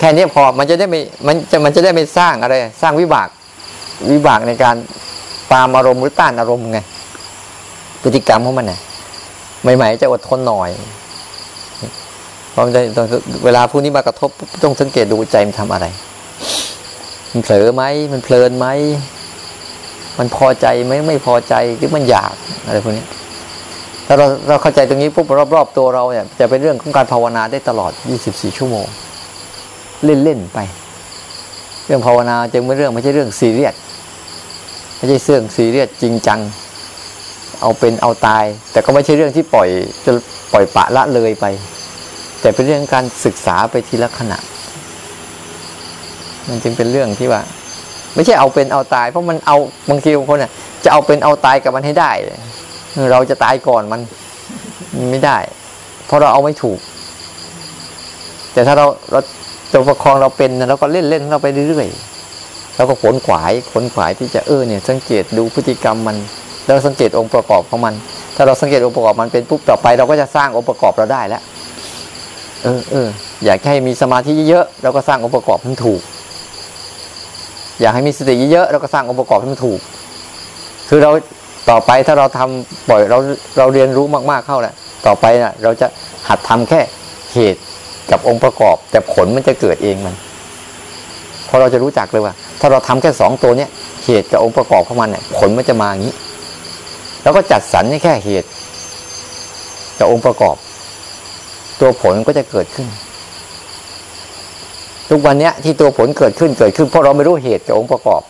[0.00, 3.28] แค่นี้พอมันจะได้ไม่มันจะมันจะได้ไม่สร้างอะไร สร้างวิบาก
[4.12, 4.76] วิบากในการ
[5.52, 6.80] ตามอารมณ์หรือต้านอารมณ์ไง
[8.02, 8.80] พฤติกรรมของมันเนี่ย
[9.76, 10.70] ใหม่ๆจะอดทนหน่อย
[12.50, 12.64] เพราะ
[13.44, 14.30] เวลาผู้นี้มากระทบ
[14.62, 15.86] ต้องสังเกตดูใจมันทำอะไร
[17.32, 17.82] มันเผลอไหม
[18.12, 18.66] มันเพลินไหม
[20.18, 22.34] มันพอใจไหมไม่พอใจหรือมันอยาก
[22.66, 23.04] อะไรพวกนี้
[24.06, 27.92] ถ้าเราเราเข้าใจตรงนี้ปุ๊บรอบๆตัวเราเนี่ยจะเป็นเรื่องของการภาวนาได้ตลอด
[28.24, 28.86] 24 ชั่วโมง
[30.04, 30.58] เล่นๆไป
[31.86, 33.74] เรื่องภาวนาจึงไม่เรื่องไม่ใช่เรื่องซีเรียส
[34.96, 36.40] ไม่ใช่เรื่องซีเรียสจริงจัง
[37.60, 39.68] เอาเป็นเอาตาย แต่ก็ไม่ใช่เรื่องที่ปล่อย
[40.04, 40.12] จะ
[40.52, 41.46] ปล่อยปะละเลยไป
[42.40, 44.38] แต่เป็นเรื่องการศึกษาไปทีละขณะ
[46.48, 47.40] มันจึงเป็นเรื่องที่ว่า
[48.14, 49.56] ไม่ใช่เอาเป็นเอาตาย เพราะมันเอา
[49.90, 50.52] บางทีบางคนเนี่ย
[50.84, 52.10] จะเอาเป็นเอาตายกับมันให้ได้
[53.12, 54.00] เราจะตายก่อนมัน
[55.10, 55.38] ไม่ได้
[56.06, 56.78] เพราะเราเอาไม่ถูก
[58.52, 59.20] แต่ถ้าเราเรา
[59.72, 66.16] จะประคองเราเป็นเราก็เล่นเล่นเราไปเรื่อยๆเราก็ขนขวายขนขวายที่จะเออเนี่ยสังเกตดูพฤติกรรมมัน
[66.66, 67.94] เราสังเกตองค์ประกอบของมัน
[68.36, 71.42] ถ้าเราสังเกตองค์ประกอบมันเป็นปุ๊บต่อไป เราก็จะสร้างองค์ประกอบเราได้แล้ว
[72.62, 73.08] เออเออ
[73.44, 76.00] อยากให้มีสมาธิเยอะๆเราก็สร้างองค์ประกอบให้มันถูก
[77.80, 79.80] อยากให้มีสติเยอะๆเราก็สร้างองค์ประกอบให้มันถูก
[80.88, 81.10] คือเรา
[81.70, 83.18] ต่อไปถ้าเราทำปล่อยเรา
[83.58, 84.74] เราเรียนรู้มากๆเข้าแหละ
[85.06, 85.86] ต่อไปน่ะ เราจะ
[86.28, 86.80] หัดทำแค่
[87.34, 87.60] เหตุ
[88.10, 90.14] กับองค์ประกอบ แต่ผลมันจะเกิดเองมัน
[91.48, 93.70] พอเราจะรู้จักเลยว่า ถ้าเราทำแค่สองตัวเนี้ย
[94.04, 96.14] เหตุกับองค์ประกอบของมันเนี่ยผลมันจะมาอย่างนี้
[97.22, 98.48] แล้วก็จัดสรรแค่เหตุ
[99.98, 100.56] กับองค์ประกอบ
[101.80, 102.88] ตัวผลก็จะเกิดขึ้น
[105.10, 108.22] ทุกวันนี้ที่ตัวผลเกิดขึ้นเกิดขึ้นเพราะเราไม่รู้เหตุกับองค์ประกอบ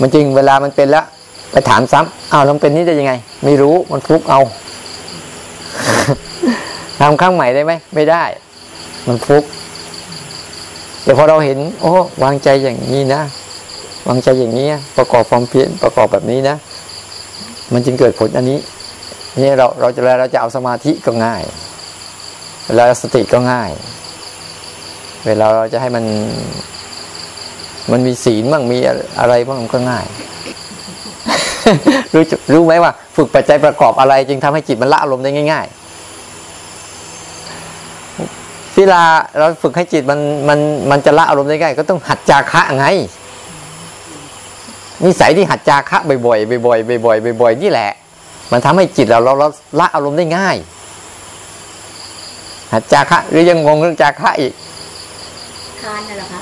[0.00, 1.04] มันจริงเวลามันเป็นแล้ว
[1.52, 3.12] ไปถามซ้ำอ้าวเราเป็นนี้ได้ยังไง
[3.44, 4.40] ไม่รู้มันฟุกเอา
[7.00, 8.24] ทำข้างใหม่ได้ไหมไม่ได้
[9.06, 9.44] มันฟุก
[11.04, 13.22] แต่พอเราเห็น โอ้วางใจอย่างนี้นะ
[14.08, 14.66] วางใจอย่างนี้
[14.98, 16.56] ประกอบความเพียรประกอบแบบนี้นะ
[17.72, 18.58] มันจึงเกิดผลอันนี้
[19.40, 21.42] นี่เราเราจะเราจะเอาสมาธิก็ง่าย
[22.66, 23.70] เวลาสติก็ง่าย
[25.26, 26.04] เวลาเราจะให้มัน
[27.92, 28.78] มันมีศีลบ้างมี
[29.20, 30.06] อะไรบ้างมันก็ง่าย
[32.14, 35.79] รู้รู้ไหมว่า ฝึกปัจจัยประกอบอะไร จึงทำให้จิตมันละอารมณ์ได้ง่าย ๆ
[38.76, 39.02] เวลา
[39.38, 40.58] เราฝึกให้จิตมันมัน
[40.90, 42.86] มันจะละอารมณ์ได้ง่ายก็ต้องหัดจาคะไง
[45.04, 47.90] นิสัยที่หัดจาคะบ่อยๆบ่อยๆบ่อยๆบ่อยๆนี่แหละ
[48.52, 49.48] มันทำให้จิตเราเรา
[49.80, 50.56] ละอารมณ์ได้ง่าย
[52.72, 54.52] หัดจาคะหรือยังงงเรื่องจาคะอีก
[55.82, 56.40] ทานน่ะหรอคะ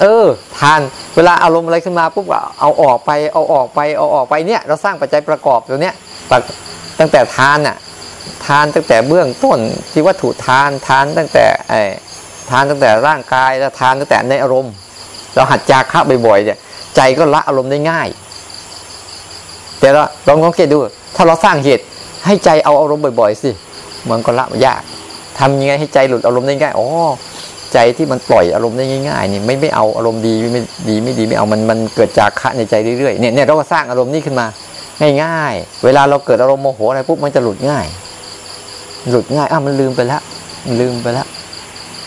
[0.00, 0.26] เออ
[0.58, 0.80] ทาน
[1.16, 2.26] เวลาอารมณ์อะไรขึ้นมาปุ๊บ
[2.60, 5.94] เอาออกไปเอาออกไปเอาออกไปเนี่ย เราสร้างปัจจัยประกอบตัวเนี้ย
[6.98, 7.76] ตั้งแต่ทานน่ะ
[8.46, 9.58] ทานตั้งแต่เบื้องต้น
[9.92, 11.80] ที่วัตถุทานทานตั้งแต่ไอ้
[12.50, 14.72] ทานตั้งแต่ร่างกายแล้วทานตั้งแต่ในอารมณ์
[15.34, 16.58] เราหัดจาคะบ่อยๆเนี่ย
[16.96, 18.08] ใจก็ละอารมณ์ได้ง่าย
[19.80, 20.78] แต่เราลองสังเกตดู
[21.16, 21.84] ถ้าเราสร้างเหตุ
[22.26, 23.50] ให้ใจเอาอารมณ์บ่อย ๆ สิ
[24.10, 24.82] มันก็ละยาก
[25.38, 26.86] ทำยังไงให้ใจหลุดอารมณ์ได้ง่ายอ๋อ
[27.72, 34.46] ใจที่มันปล่อยอารมณ์ได้ง่ายๆนี่ไม่ไม่เอาอารมณ์ดีไม่ดีไม่ดีไม่เอามันมันเกิดจากคะในใจเรื่อยๆเนี่ยเนี่ยเราก็สร้างอารมณ์นี้ขึ้นมา
[35.22, 37.86] ง่ายๆ เวลาเราเกิดอารมณ์โมโหอะไรปุ๊บมันจะหลุดง่าย
[39.08, 40.22] หลุดง่ายอ้าวมันลืมไปแล้ว
[40.66, 41.26] มันลืมไปแล้ว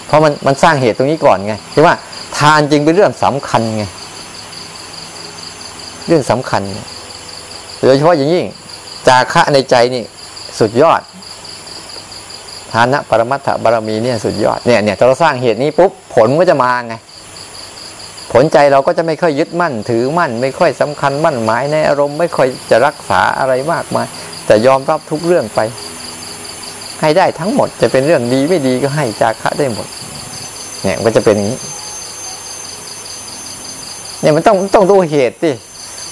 [0.08, 1.96] เพราะมันมันสร้างเหตุตรงนี้ก่อนไงใช่ว่า
[2.38, 3.84] ทานจริงเป็นเรื่องสำคัญไง
[6.08, 6.62] เรื่องสำคัญ
[7.86, 8.46] โดยเฉพาะอย่างยิ่ง
[9.08, 10.04] จาคะในใจนี่
[10.60, 11.02] สุดยอด
[12.72, 16.96] ทานะปรมัตถบารมีเนี่ยสุดยอดเนี่ยเนี่ยเราสร้างเหตุนี้ปุ๊บผลก็จะมาไง
[18.34, 24.08] ผลใจเราก็จะไม่ค่อยยึดมั่น ถือมั่น ไม่ค่อยสำคัญมั่นหมายในอารมณ์ไม่ค่อยจะรักษาอะไรมากมาย
[24.46, 25.60] แต่ยอมรับทุกเรื่องไป
[27.02, 29.88] ให้ได้ทั้งหมด จะเป็นเรื่องดีไม่ดีก็ให้จาคะได้หมด
[30.84, 31.60] เนี่ยมันก็จะเป็นอย่างนี้
[34.22, 35.52] เนี่ยมันต้องต้องดูเหตุสิ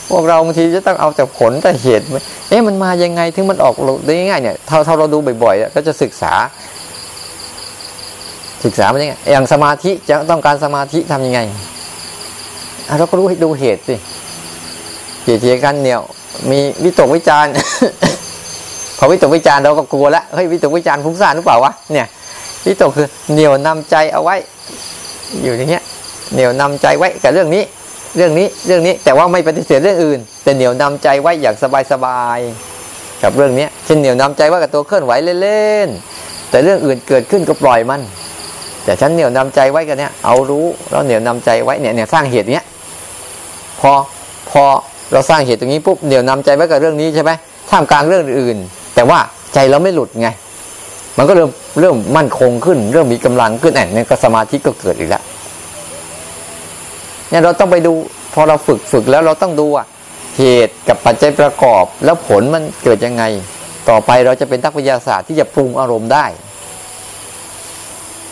[0.09, 2.05] พวกเราบางทีจะต้องเอาจากผลแต่เหตุ
[2.49, 6.33] เอ๊ะมันมายังไงถึงมันออกได้ง่ายเนี่ยเท่าเท่าเราดูบ่อยๆก็จะศึกษา
[8.63, 11.39] ศึกษามันยังไงอย่างสมาธิจะต้องการสมาธิทำยังไง
[12.97, 13.95] เราก็รู้ให้ดูเหตุสิ
[15.23, 15.99] เกี่ยวกันเนี่ย
[16.51, 17.51] มีวิตกวิจารณ์
[19.03, 22.07] พอวิตกวิจารเราก็กลัวแล้วเฮ้ยวิตกวิจารฟุ้งซ่านหรือเปล่าวะเนี่ย
[22.65, 24.35] วิตกคือเหนี่ยวนำใจเอาไว้
[25.43, 25.83] อยู่อย่างเงี้ย
[26.33, 27.63] เหนี่ยวนำใจไว้กับเรื่องนี้
[28.17, 31.55] เรื่องนี้เรื่องนี้แต่ว่าไม่ปฏิเสธเรื่องอื่น แต่เหนี่ยวนำใจไว้อย่าง
[31.91, 35.11] สบายๆกับเรื่องนี้เช่นเหนี่ยวนำใจไว้กับตัวเคลื่อนไหว
[35.41, 38.01] เล่นๆแต่เรื่องอื่นเกิดขึ้นก็ปล่อยมัน
[38.83, 42.65] แต่ฉันเหนี่ยวนำใจไว้กันเนี้ยเอารู้แล้วเหนี่ยวนำใจไว้เนี่ยเนี่ยสร้างเหตุเนี้ย
[43.81, 43.91] พอ
[44.49, 44.63] พอ
[45.13, 47.31] เราสร้างเหตุตรงนี้ปุ๊บเหนี่ยวนำใจไว้กับเรื่องนี้ใช่ไหม
[47.69, 48.57] ท่ามกลางเรื่องอื่น
[48.95, 49.19] แต่ว่า
[49.53, 50.29] ใจเราไม่หลุดไง
[51.17, 51.49] มันก็เริ่ม
[51.79, 55.23] เริ่มมั่นคงขึ้น เริ่มมีกำลังขึ้นแอนเนี่ยก็สมาธิก็เกิดอีกแล้ว
[57.29, 57.93] เนี่ยเราต้องไปดู
[58.33, 59.83] พอเราฝึกฝึกแล้วเราต้องดูว่า
[60.37, 63.23] เหตุกับปัจจัยประกอบ แล้วผลมันเกิดยังไง
[63.89, 66.25] ต่อไปเราจะเป็นนักวิทยาศาสตร์ที่จะปรุงอารมณ์ได้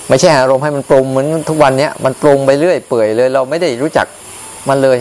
[0.09, 4.07] ไม่ใช่อารมณ์ให้มันปรุงเหมือนทุกวันเนี้ยมันปรุงไปเรื่อยเปื่อยเลย เราไม่ได้รู้จัก
[4.69, 4.99] มันเลย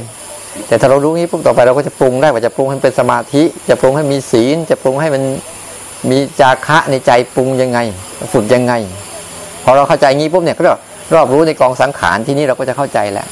[0.67, 5.23] แต่ถ้าเรารู้นี้ปุ๊บต่อไปเราก็จะปรุงได้ว่าจะปรุงให้เป็นสมาธิ จะปรุงให้มีศีล จะปรุงให้มัน
[6.11, 7.79] มีจาคะในใจปรุงยังไง
[8.33, 8.73] ฝึกยังไง
[9.65, 10.63] พอเราเข้าใจงี้ปุ๊บเนี่ยก็
[11.15, 13.29] รอบรู้ในกองสังขารที่นี้เราก็จะเข้าใจแล้ว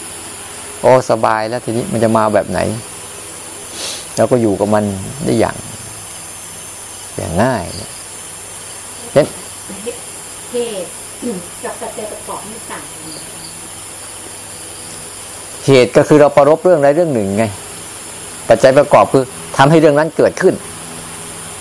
[0.81, 2.61] โอ้สบายแล้วทีนี้มันจะมาแบบไหน
[4.17, 4.85] เราก็อยู่กับมัน
[5.25, 5.57] ได้อย่าง
[7.17, 7.91] อย่างง่ายเนี่ย
[9.13, 10.91] เหตุ
[11.65, 12.85] กับปัจจัยประกอบนี่ต่าง
[15.67, 17.45] เหตุก็คือเราประรบเรื่องใดเรื่องหนึ่งไง
[18.49, 19.25] ปัจจัยประกอบคือ
[19.57, 20.55] ทำให้เรื่องนั้นเกิดขึ้น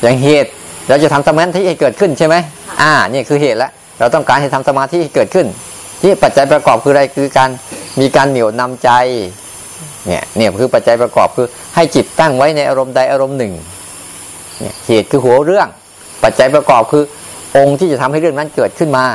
[0.02, 0.50] อย่างเหตุ
[0.90, 2.36] เราจะทำสมาธิให้เกิดขึ้นใช่ไหม
[2.82, 5.48] อ่านี่คือเหตุแล้วเราต้องการให้ทำสมาธิให้เกิดขึ้น
[6.02, 7.50] ที่ปัจจัยประกอบคืออะไรคือการ
[8.00, 8.90] มีการเหนี่ยวนำใจ
[10.08, 13.54] เนี่ยเนี่ยคือปัจจัยประกอบคือให้จิตตั้งไว้ในอารมณ์ใดอารมณ์หนึ่ง
[14.60, 15.68] เนี่ยเหตุคือหัวเรื่อง
[16.24, 17.04] ปัจจัยประกอบคือ
[17.58, 19.06] องค์ที่จะทำให้เรื่องนั้นเกิดขึ้นมา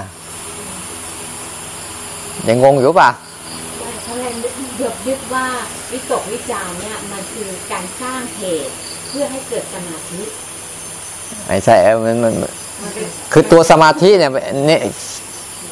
[2.49, 3.30] ยังงงอยู่ป่ะเขาเล
[4.81, 5.47] ยเดือบยึดว่า
[5.93, 8.73] วิตกวิจารณ์เนี่ยมันคือการสร้างเหตุ
[9.09, 10.21] เพื่อให้เกิดสมาธิ
[11.47, 12.35] ไม่ใช่มันมัน
[12.83, 14.31] มันเป็นคือตัวสมาธิเนี่ย
[14.67, 14.81] เนี่ย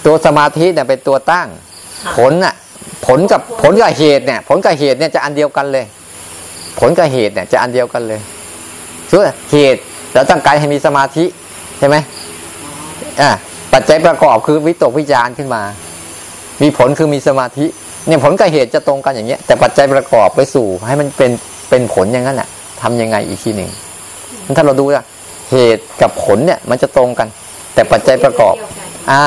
[0.06, 1.48] ตัวสมาธิเนี่ยเป็นตัวตั้ง
[2.04, 2.54] ค่ะผลน่ะ
[3.06, 5.86] ผลกับผลกับเหตุเนี่ย ผลกับเหตุเนี่ยจะอันเดียวกันเลย
[6.80, 8.20] ผลกับเหตุเนี่ยจะอันเดียวกันเลย
[9.10, 9.20] คือ
[9.52, 9.80] เหตุ
[10.14, 11.24] เราต้องการให้มีสมาธิ
[11.78, 11.96] ใช่ไหม
[13.20, 13.30] อ่า
[13.72, 15.62] ปัจจัยประกอบคือวิตกวิจารณ์ขึ้นมา
[16.62, 17.66] มีผลคือมีสมาธิ
[18.08, 21.30] เนี่ยผลกับเหตุจะตรงกันอย่างเงี้ย แต่ปัจจัยประกอบไปสู่ให้มันเป็น
[21.70, 22.48] เป็นผลอย่างนั้นน่ะ
[22.82, 23.70] ทำยังไงอีกทีหนึ่ง
[24.56, 25.04] ถ้าเราดูว่า
[25.52, 27.28] เหตุกับผลเนี่ยมันจะตรงกัน
[27.74, 29.24] แต่ปัจจัยประกอบเดียวกันอ่า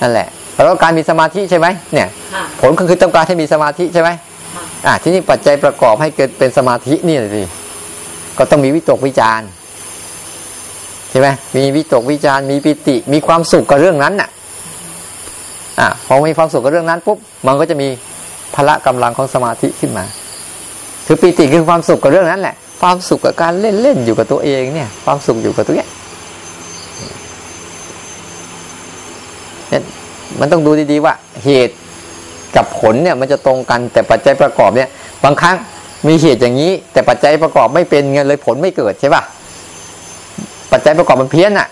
[0.00, 4.10] นั่นแหละเราต้องการมีสมาธิใช่ไหมเนี่ยค่ะผลก็คือต้องการให้มีสมาธิใช่ไหม
[4.54, 7.42] ค่ะอ่าที่นี่ปัจจัยประกอบให้เกิดเป็นสมาธินี่สิ
[8.38, 9.48] ก็ต้องมีวิตกวิจารณ์
[11.10, 14.28] ใช่ไหมมีวิตกวิจารณ์มีปิติ มีความสุขกับเรื่องนั้นน่ะ
[15.80, 17.88] อ่าพอมีความสุขกับเรื่องนั้นปุ๊บมันก็จะมี
[18.54, 20.04] พละกำลังของสมาธิขึ้นมา
[21.06, 25.88] คือปิติคือความสุขกับเรื่องนั้นแหละ ความสุขกับการเล่นเล่นอยู่กับตัวเองเนี่ย ความสุขอยู่กับตัวเนี้ย
[29.70, 29.82] เนี่ย
[30.40, 31.74] มันต้องดูดีๆว่าเหตุ
[32.56, 34.88] กับผลเนี่ยมันจะตรงกันแต่ปัจจัยประกอบเนี่ย
[35.24, 35.56] บางครั้ง
[36.08, 39.22] มีเหตุอย่างนี้ แต่ปัจจัยประกอบไม่เป็นเงินเลยผลไม่เกิดใช่ป่ะ
[40.72, 41.68] ปัจจัยประกอบมันเพี้ยนอะ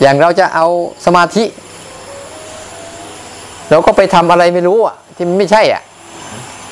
[0.00, 0.66] อย่างเราจะเอา
[1.06, 1.44] สมาธิ
[3.70, 5.82] เราก็ไปทำอะไรไม่รู้อะ ที่มันไม่ใช่อะ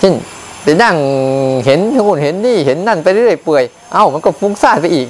[0.01, 0.15] เช่น
[0.63, 0.97] ไปนั่ง
[1.65, 5.07] เห็นนู่นเห็นนี่เห็นนั่นไปเรื่อยเปื่อย เอ้ามันก็ฟุ้งซ่านไปอีก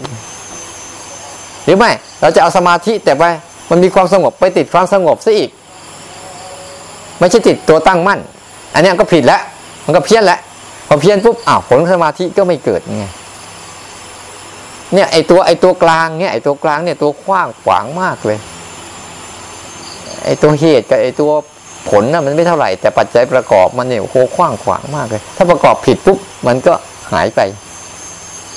[1.64, 3.24] หรือไม่ เราจะเอาสมาธิแต่ไป
[3.70, 5.50] มันมีความสงบไปติดความสงบซะอีก
[7.18, 8.20] ไม่ใช่ติดตัวตั้งมั่น
[8.74, 9.40] อันนี้ก็ผิดแล้ว
[9.84, 10.40] มันก็เพี้ยนแล้ว
[10.88, 13.04] พอเพี้ยนปุ๊บอ้าวผลสมาธิก็ไม่เกิดไง
[14.94, 18.38] เนี่ยไอตัวไอตัวกลางเนี่ยไอตัวกลางเนี่ยตัวกว้างขวางมากเลย
[20.24, 21.30] ไอตัวเหตุกับไอตัว
[21.90, 26.72] ผลน่ะมันไม่เท่าไหร่ แต่ปัจจัยประกอบมันเนี่ยโคกว้างขวางมากเลย ถ้าประกอบผิดปุ๊บมันก็
[27.12, 27.40] หายไป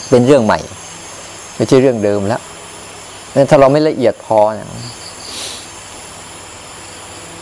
[0.10, 0.60] เป็นเรื่องใหม่
[1.56, 2.42] ไม่ใช่เรื่องเดิมแล้ว
[3.36, 4.68] นี่ยถ้าเราไม่ละเอียดพอเนี่ย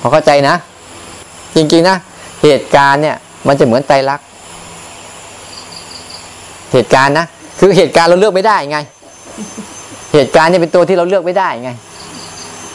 [0.02, 0.56] พอเข้าใจนะ
[1.56, 1.98] จริงๆนะ
[2.44, 4.26] เหตุการณ์เนี่ย มันจะเหมือนไตรลักษณ์
[6.74, 7.26] เหตุการณ์นะ
[7.60, 8.80] คือเหตุการณ์เราเลือกไม่ได้ไง
[10.14, 11.72] เหตุการณ์เนี่ยเป็นตัวที่เราเลือกไม่ได้ไง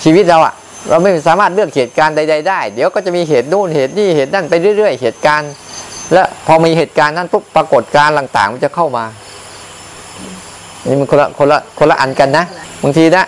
[0.04, 0.54] ชีวิตเราอะ
[0.88, 5.50] เราไม่สามารถเลือกเหตุการณ์ใด ๆ ได้ เดี๋ยวก็จะมีเหตุนู่นเหตุนี่เหตุนั่นไปเรื่อย ๆ เหตุการณ์
[6.12, 9.04] และพอมีเหตุการณ์นั้นปุ๊บปรากฏการณ์ต่างๆ มันจะเข้ามา
[10.86, 12.44] นี่มันคนละคนละคนละอันกันนะ
[12.82, 13.24] บางทีนะ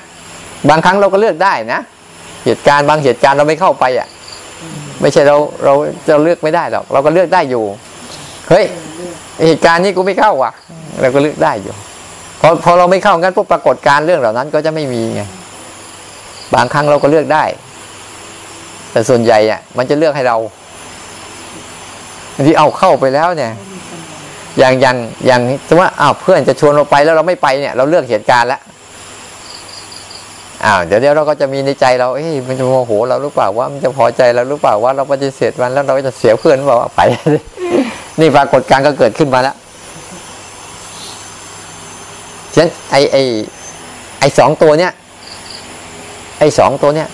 [0.69, 1.81] บางครั้งเราก็เลือกได้นะ
[2.45, 4.09] เหตุการณ์บางเหตุการณ์เราไม่เข้าไปอะ
[5.01, 5.75] ไม่ใช่เราเรา
[6.09, 7.65] จะเลือกไม่ได้หรอกเราก็เลือกได้อยู่
[8.51, 8.65] เฮ้ย
[9.47, 10.53] เหตุการณ์นี้กูไม่เข้าว่ะ
[11.01, 11.75] เราก็เลือกได้อยู่
[12.41, 15.23] พอพอเราไม่เข้างั้นปุ๊บปรากฏการเรื่องเหล่านั้นก็จะไม่มีไง
[16.55, 17.45] บางครั้งเราก็เลือกได้
[18.91, 20.37] แต่ส่วนใหญ่อะ มันจะเลือกให้เรา
[22.47, 23.53] ที่เอาเข้าไปแล้วเนี่ย
[24.59, 28.61] อย่างอย่างอย่างสมมติว่าอ้าวเพื่อนจะชวนเราไปแล้วเราไม่ไปเนี่ย เราเลือกเหตุการณ์แล้ว
[30.65, 37.01] อ้าวเดี๋ยวเดี๋ยวเราก็จะมีในใจเราเอ้ยมันจะโมโหเราหรือเปล่าว่ามันจะพอใจเราหรือเปล่าว่าเราปฏิเสธมันแล้วเราจะเสียเพื่อนหรือเปล่าว่าไป
[38.21, 39.57] นี่ปรากฏการณ์ก็เกิดขึ้นมาแล้ว
[42.55, 43.17] ฉะนั้นไอไอ
[44.21, 44.93] ไอสองตัวเนี้ย
[46.39, 47.09] ไอ้สองตัวเนี้ย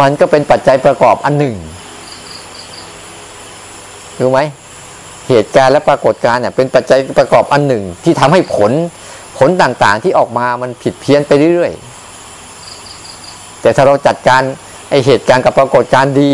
[0.00, 1.56] มันก็เป็นปัจจัยประกอบอันหนึ่ง
[4.20, 4.40] รู้ไหม
[5.28, 8.72] เหตุการณ์และปรากฏการณ์เนี่ยเป็นปัจจัยประกอบอันหนึ่ง ที่ทำให้ผล
[9.38, 14.42] ผลต่างๆที่ออกมามันผิดเพี้ยนไปเรื่อยๆ แต่ถ้าเราจัดการ
[14.90, 16.30] ไอเหตุการณ์กับปรากฏการณ์ดี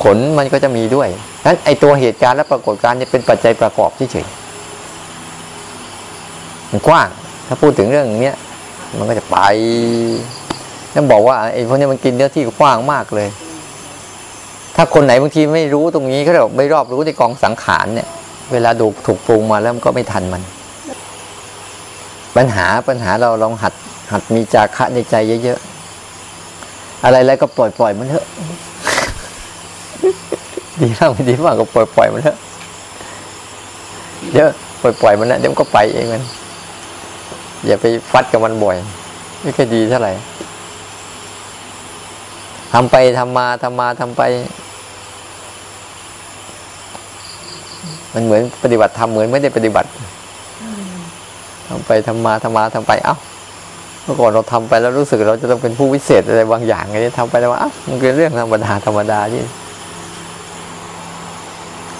[0.00, 1.08] ผลมันก็จะมีด้วย
[1.46, 7.08] นั้นไอตัวเหตุการณ์และปรากฏการณ์เนี่ยเป็นปัจจัยประกอบเฉยๆมันกว้าง
[7.46, 8.36] ถ้าพูดถึงเรื่องเนี้ย
[8.98, 9.38] มันก็จะไป
[10.98, 13.28] นั่นบอกว่าไอ้พวกนี้มันกินเนื้อที่กว้างมากเลย
[14.76, 18.08] ถ้าคนไหนบางทีไม่รู้ตรงนี้เขาเรียกไม่รอบรู้ในกองสังขารเนี่ย
[18.52, 20.42] เวลาดูถูกปรุงมาแล้วมันก็ไม่ทันมัน
[22.36, 23.74] ปัญหาปัญหาเราลองหัด
[24.12, 28.26] หัดมีจาคะในใจเยอะๆอะไรอะไรก็ปล่อยปล่อยมันเถอะ
[30.80, 32.36] ดีบ้างไม่ดีบ้างก็ปล่อยปล่อยมันเถอะ
[34.34, 34.50] เยอะ
[34.82, 36.22] ปล่อยปล่อยมันนะเดี๋ยวมันก็ไปเองมัน
[37.66, 38.76] อย่าไปฟัดกับมันบ่อย
[39.42, 40.12] ไม่ค่อยดีเท่าไหร่
[42.78, 44.22] ทำไปทำมาทำมาทำไป
[48.14, 49.88] มันเหมือนปฏิบัติทำเหมือนไม่ได้ปฏิบัติ
[51.68, 53.16] ทำไปทำมาทำมาทำไป เอ้า
[54.02, 59.40] เมื่อก่อนเราทำไปแล้วรู้สึกเราจะต้องเป็นผู้วิเศษอะไรบางอย่างไงทำไปแล้วว่าอ้ามันเป็นเรื่องธรรมดาธรรมดาที่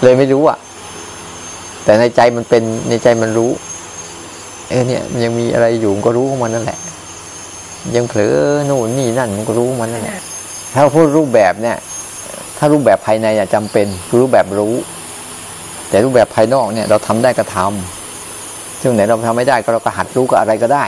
[0.03, 0.57] เลยไม่รู้อะ
[1.83, 3.51] แต่ในใจมันเป็นในใจมันรู้
[4.69, 6.79] เออเนี่ยมันยังมีอะไรอยู่ก็รู้ของมันนั่นแหละ
[7.95, 8.35] ยังเผลอ
[8.65, 10.19] โน่นนี่นั่นมันก็รู้มันนั่นแหละ
[10.73, 11.77] ถ้าพูดรูปแบบเนี่ย
[12.57, 14.73] ถ้ารูปแบบภายในอะจำเป็นคือรูปแบบรู้
[15.89, 20.85] แต่รูปแบบภายนอกเนี่ย เราทำได้ก็ทำซึ่งไหนเราทำไม่ได้ก็เราก็หัดรู้กับอะไรก็ได้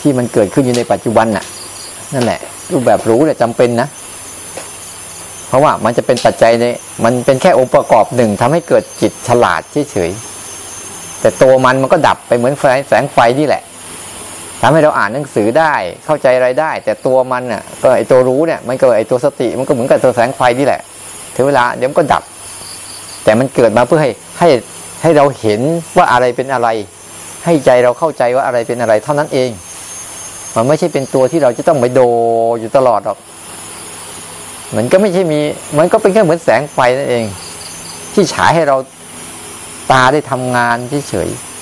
[0.00, 1.44] ที่มันเกิดขึ้นอยู่ในปัจจุบันน่ะ
[2.14, 2.40] นั่นแหละ
[2.72, 3.88] รูปแบบรู้เนี่ยจำเป็นนะ
[5.48, 6.64] เพราะว่ามันจะเป็นปัจจัยใน
[7.04, 9.60] มันเป็นแค่องค์ประกอบหนึ่งทำให้เกิดจิตฉลาด
[9.92, 13.62] เฉยๆแต่ตัวมันมันก็ดับไปเหมือนไฟแสงไฟนี่แหละ
[14.62, 20.80] ทำให้เราอ่านหนังสือได้เข้าใจอะไรได้ แต่ตัวมันน่ะก็ไอตัวรู้เนี่ยมันก็ไอตัวสติมันก็เหมือนกับตัวแสงไฟนี่แหละ
[21.34, 22.22] ถึงเวลาเดี๋ยวมันก็ดับ
[23.24, 24.48] แต่มันเกิดมาเพื่อให้ให้
[25.02, 25.60] ให้เราเห็น
[25.96, 26.68] ว่าอะไรเป็นอะไร
[27.44, 29.50] ให้ใจเราเข้าใจว่าอะไรเป็นอะไร เท่านั้นเอง
[30.54, 32.00] มันไม่ใช่เป็นตัวที่เราจะต้องไปโด
[32.58, 33.18] อยู่ตลอดหรอก
[34.76, 35.40] มันก็ไม่ใช่มี
[35.78, 37.24] มันก็เป็นแค่เหมือนแสงไฟนั่นเอง
[38.14, 38.76] ที่ฉายให้เรา
[39.92, 40.76] ตาได้ทำงาน
[41.08, 41.55] เฉยๆ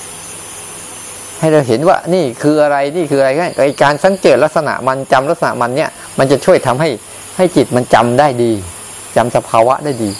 [1.44, 6.88] ให้เราเห็นว่านี่คืออะไรนี่คืออะไรไอการสังเกตลักษณะมันจำลักษณะมันเนี่ย มันจะช่วยทำให้
[7.36, 8.52] ให้จิตมันจำได้ดี
[9.16, 10.10] จำสภาวะได้ดี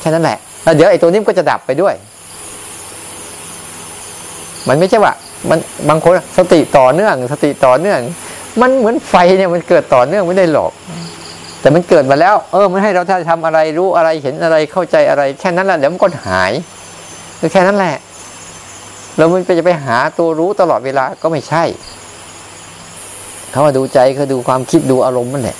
[0.00, 1.94] แค่นั้นแหละแล้วเดี๋ยวไอ้ตัวนี้ก็จะดับไปด้วย
[4.68, 5.12] มันไม่ใช่ว่า
[5.50, 8.00] มันบางคนสติต่อเนื่อง สติต่อเนื่อง
[8.60, 10.72] มันเหมือนไฟเนี่ยมันเกิดต่อเนื่องไม่ได้หรอก
[11.60, 16.52] แต่มันเกิดมาแล้ว เออ มันให้เราถ้าทำอะไรรู้อะไรเห็นอะไรเข้าใจอะไร แค่นั้นแหละเดี๋ยวมันก็หาย
[17.40, 17.96] คือแค่นั้นแหละ
[19.16, 21.64] เรามันไปจะไปหาตัวรู้ตลอดเวลาก็ไม่ใช่
[23.50, 25.56] เขามาดูใจเขาดูความคิดดูอารมณ์มันแหละ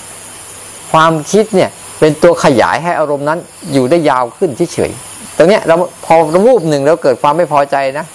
[0.91, 3.39] ความคิดเนี่ยเป็นตัวขยายให้อารมณ์นั้น
[3.73, 6.15] อยู่ได้ยาวขึ้นเฉยๆตรงเนี้ยเราพอ
[6.45, 8.05] รูปหนึ่งเราเกิดความไม่พอใจนะ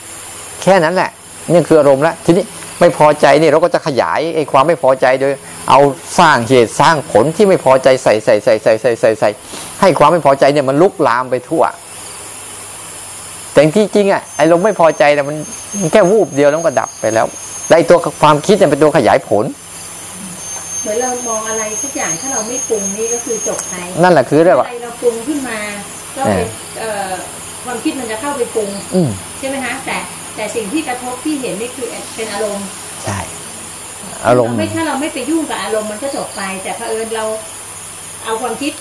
[0.63, 1.11] แค่นั้นแหละ
[1.51, 2.45] นี่คืออารมณ์แล้วทีนี้
[2.81, 5.33] ไม่พอใจนี่เราก็จะขยายไอ้ความไม่พอใจโดย
[5.71, 5.81] เอา
[6.19, 9.29] สร้างเหตุสร้างผลที่ไม่พอใจใส่ใส่ใส่ใส่ใส่ใส่ใส่
[9.81, 11.63] ให้ความไม่พอใจเนี่ยมันลุกลามไปทั่ว
[13.53, 15.37] แต่ที่จริงอะไอ้ลมไม่พอใจเนี่ยมัน
[15.81, 17.27] มันแค่วูบเดียวแล้วก็ดับไปแล้ว
[17.69, 19.45] แล้วไอ้ตัวความคิดเนี่ยเป็นตัวขยายผล
[20.81, 25.59] เหมือนเรามองอะไรทุกอย่างถ้าเราไม่ปรุงนี่ก็คือจบไปนั่นแหละคือเรียกว่าอะไรเราปรุงขึ้นมา
[26.17, 26.39] ก็ไป
[26.79, 27.11] เอ่อ
[27.65, 29.97] ความคิดมันจะเข้าไปปรุงอืมใช่ไหมคะแต่
[30.37, 32.67] แต่สิ่งที่กระทบที่เห็นนี่คือเป็นอารมณ์
[33.05, 33.19] ใช่
[34.27, 37.25] อารมณ์ไม่ถ้าเราไม่ไปยุ่งกับอารมณ์มันก็จบไป แต่เผอิญเรา
[38.25, 38.73] เอาความคิด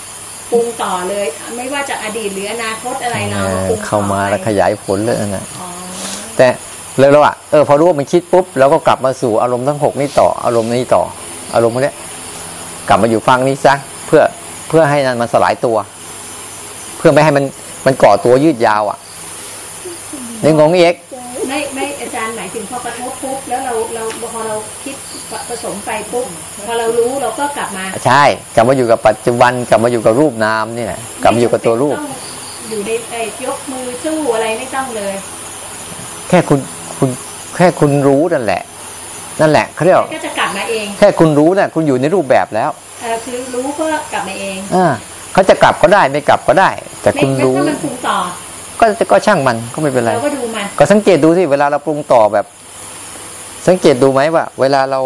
[0.52, 5.68] ปรุงต่อเลย ไม่ว่าจากอดีตหรืออนาคตอะไรเราเออปรุงต่อเข้ามาแล้วไปขยายผลเลยนะอ๋อ
[6.36, 6.46] แต่
[6.98, 11.02] เลยเราอะเออพอรู้ว่ามันคิดปุ๊บเราก็กลับมาสู่อารมณ์ทั้งหกนี้ต่ออารมณ์นี้ต่อ
[11.54, 11.96] อารมณ์พวกเนี้ย
[12.88, 13.74] กลับมาอยู่ฟังนี้ซะ
[14.06, 14.22] เพื่อ
[14.68, 15.76] เพื่อให้นั้นมันสลายตัว
[16.98, 17.44] เพื่อไม่ให้มัน
[17.86, 18.98] มันก่อตัวยืดยาวอะ
[20.42, 20.94] ในงงเอก
[21.48, 24.96] ไม่ไม่อาจารย์หมายถึงพอกระทบปุ๊บแล้วเราเราพอเราคิด
[25.48, 26.26] ผสมไปปุ๊บ
[26.66, 28.22] พอเรารู้เราก็กลับมา ใช่
[28.54, 35.14] กลับมาอยู่กับปัจจุบันกลับมาอยู่กับรูปนามนี่แหละกลับมาอยู่กับตัวรูปไม่จำเป็นต้องอยู่ในไอ้ยกมือสู้อะไรไม่ต้องเลย
[36.28, 36.58] แค่คุณ
[36.98, 37.08] คุณ
[37.56, 38.62] แค่คุณรู้นั่นแหละ
[39.40, 42.70] นั่นแหละเขาเรียกว่าก็จะกลับมาเอง แค่คุณรู้น่ะคุณอยู่ในรูปแบบแล้ว
[43.02, 44.86] เออคือรู้ก็กลับมาเองอ่า
[45.32, 46.70] เขาจะกลับก็ได้ไม่กลับก็ได้
[47.02, 48.18] แต่ไม่คุณไม่รู้ถ้ามันปรุงต่อ
[48.80, 52.46] ก็ก็ช่างมันก็ไม่เป็นไรเราก็ดูมันก็สังเกตดูสิเวลาเราปรุงต่อแบบ
[53.66, 55.00] สังเกตดูไหมว่า เวลาเรา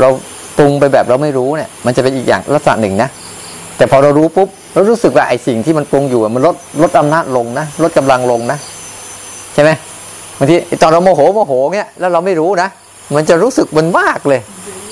[0.00, 0.08] เรา
[0.58, 3.08] ปรุงไปแบบเราไม่รู้เนี่ย มันจะเป็นอีกอย่างลักษณะหนึ่งนะ
[3.76, 8.58] แต่พอเรารู้ปุ๊บเรารู้สึกว่าไอ้สิ่งที่มันปรุงอยู่อะมันลดลดอำนาจลงนะลดกำลังลงนะ
[9.54, 9.70] ใช่ไหม
[10.38, 12.68] บางทีไอ้ตอนเราโมโหโมโหเงี้ยแล้วเราไม่รู้นะ
[13.16, 14.40] มันจะรู้สึกมันมากเลย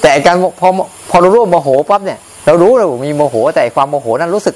[0.00, 0.68] แต่ไอ้การพอ
[1.11, 4.54] พอเรารู้ว่าโมโหปั๊บเนี่ย เรารู้เรามีโมโหแต่ไอ้ความโมโหนั้นรู้สึก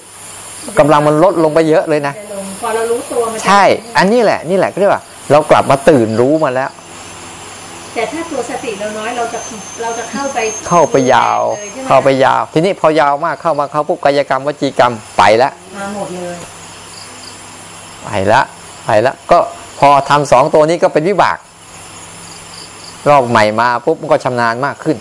[0.79, 3.63] กำลังมันลดลงไปเยอะเลยนะจะลงพอเรารู้ตัวมันจะใช่
[3.97, 6.71] อันนี้แหละนี่แหละก็เรียกว่า เรากลับมาตื่นรู้มาแล้ว
[7.95, 9.39] แต่ถ้าตัวสติเราน้อยเราจะ
[9.83, 16.37] เราจะเข้าไปเข้าไปยาวลใช่หมเข้าไปยาว ทีนี้พอยาวมากเข้ามาเข้าปุ๊บกายกรรมวจีกรรมไปละมาหมดเลย
[18.05, 18.43] ไปละ
[18.85, 19.39] ไปละก็
[19.79, 21.39] พอทำสองตัวนี้ก็เป็นวิบาก
[23.11, 24.97] รอบใหม่มาปุ๊บมันก็ชำนาญมากขึ้น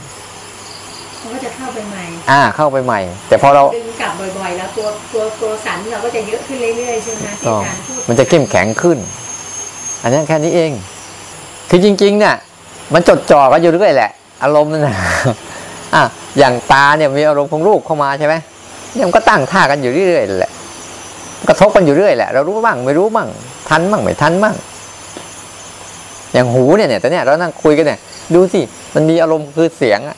[1.21, 8.97] มันก็จะเข้าไปใหม่ อ่า เข้าไปใหม่ แต่พอเราดึงกลับบ่อยๆ แล้วตัวตัวตัวสันเราก็จะเยอะขึ้นเรื่อยๆใช่ไหมที่ก็อาจารย์พูดมันจะเข้มแข็งขึ้น
[10.02, 10.71] อันนี้แค่นี้เอง
[11.69, 12.36] คือจริงๆเนี่ย
[12.93, 14.12] มันจดจ่อกันอยู่เรื่อยแหละ
[14.43, 14.95] อารมณ์นั่นนะ
[15.95, 16.04] อะ
[16.39, 18.36] อย่างตาเนี่ยมีอารมณ์ของรูปเข้ามาใช่ไหม
[18.93, 20.52] เนี่ยมันก็ตั้งท่ากันอยู่เรื่อยๆแหละ
[21.47, 23.28] กระทบกันอยู่เรื่อยแหละ เรารู้บ้างไม่รู้บ้าง
[23.69, 24.56] ทันบ้างไม่ทันบ้าง
[26.34, 27.99] อย่างหูเนี่ยเนี่ยแต่เนี่ยเรานั่งคุยกันเนี่ย
[28.36, 28.62] ดูสิ
[28.95, 30.17] มันมีอารมณ์คือเสียงอะ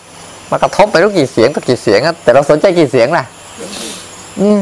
[0.51, 3.23] มากระทบไปรู้กี่เสียงต่อกี่เสียงอะแต่เราสนใจกี่เสียงล่ะ
[4.41, 4.62] อืม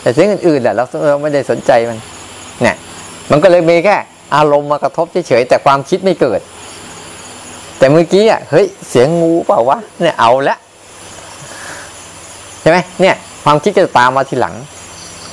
[0.00, 1.98] แต่เสียงอื่นๆแหละเราเราไม่ได้สนใจมัน
[2.62, 2.76] เนี่ย
[3.30, 3.96] มันก็เลยมีแค่
[4.36, 6.40] อารมณ์มากระทบเฉยๆแต่ความคิดไม่เกิด
[7.78, 10.56] แต่เมื่อกี้อะเฮ้ยเสียงงูเปล่าวะเนี่ยเอาละ
[12.60, 14.54] ใช่ไหมเนี่ย ความคิดจะตามมาทีหลัง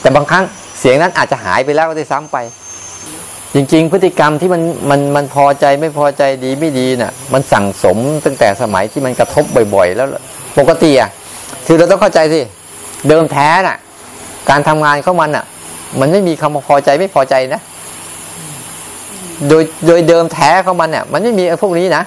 [0.02, 0.44] แต่บางครั้ง
[0.80, 2.38] เสียงนั้นอาจจะหายไปแล้วก็ได้ซ้ำไป
[3.54, 10.08] จริง ๆ พฤติกรรมที่มันมันมันพอใจไม่พอใจดีไม่ดีน่ะ มันสั่งสมตั้งแต่สมัยที่มันกระทบบ่อย ๆ แล้ว
[10.58, 11.10] ปกติอะ
[11.68, 12.42] คือเราต้องเข้าใจสิ
[13.08, 13.78] เดิมแท้น่ะ
[14.50, 15.46] การทำงานเข้ามันอะ
[16.00, 17.62] มันไม่มีคำว่าพอใจไม่พอใจนะ
[19.50, 22.04] โดยโดยเดิมแท้ของมันเนี่ยมันไม่มีไอ้พวกนี้นะ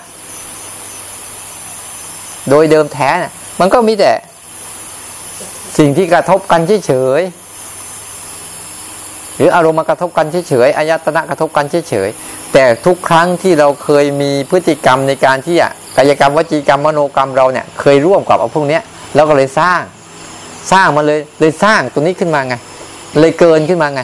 [2.51, 4.13] โดยเดิมแท้เนี่ยมันก็มีแต่
[5.79, 18.83] สิ่งที่กระทบกันเฉยๆหรืออารมณ์มากระทบกันเฉยๆอายตนะกระทบกันเฉยๆแต่ทุกครั้งที่เราเคยมีพฤติกรรมในการที่อะกายกรรมวจีกรรมมโนกรรมเราเนี่ยเคยร่วมกับเอาพวกเนี้ย
[19.15, 19.81] แล้วก็เลยสร้าง
[20.73, 22.55] สร้างมาเลยเลยสร้างตัวนี้ขึ้นมาไง
[23.21, 24.01] เลยเกินขึ้นมาไง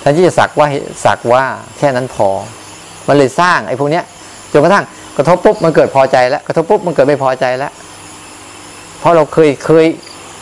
[0.00, 0.66] แทนที่จะสักว่า
[1.04, 1.44] สักว่า
[1.78, 2.28] แค่นั้นพอ
[3.08, 4.04] มันเลยสร้างไอ้พวกเนี้ย
[4.52, 4.84] จนกระทั่ง
[5.16, 7.72] กระทบปุ๊บมันเกิดพอใจแล้วกระทบปุ๊บมันเกิดไม่พอใจแล้ว
[8.98, 9.86] เพราะเราเคยเคย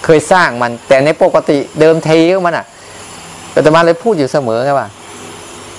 [0.05, 2.67] เคยสร้างมัน แต่ในปกติเดิมทีของมันอะ
[3.55, 4.89] อาตมาเลยพูดอยู่เสมอไงว่า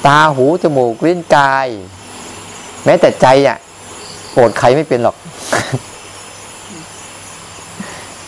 [0.07, 1.67] ตาหูจมูกลิ้นกาย
[2.85, 3.57] แม้แต่ใจอะ
[4.33, 5.15] โกรธใครไม่เป็นหรอก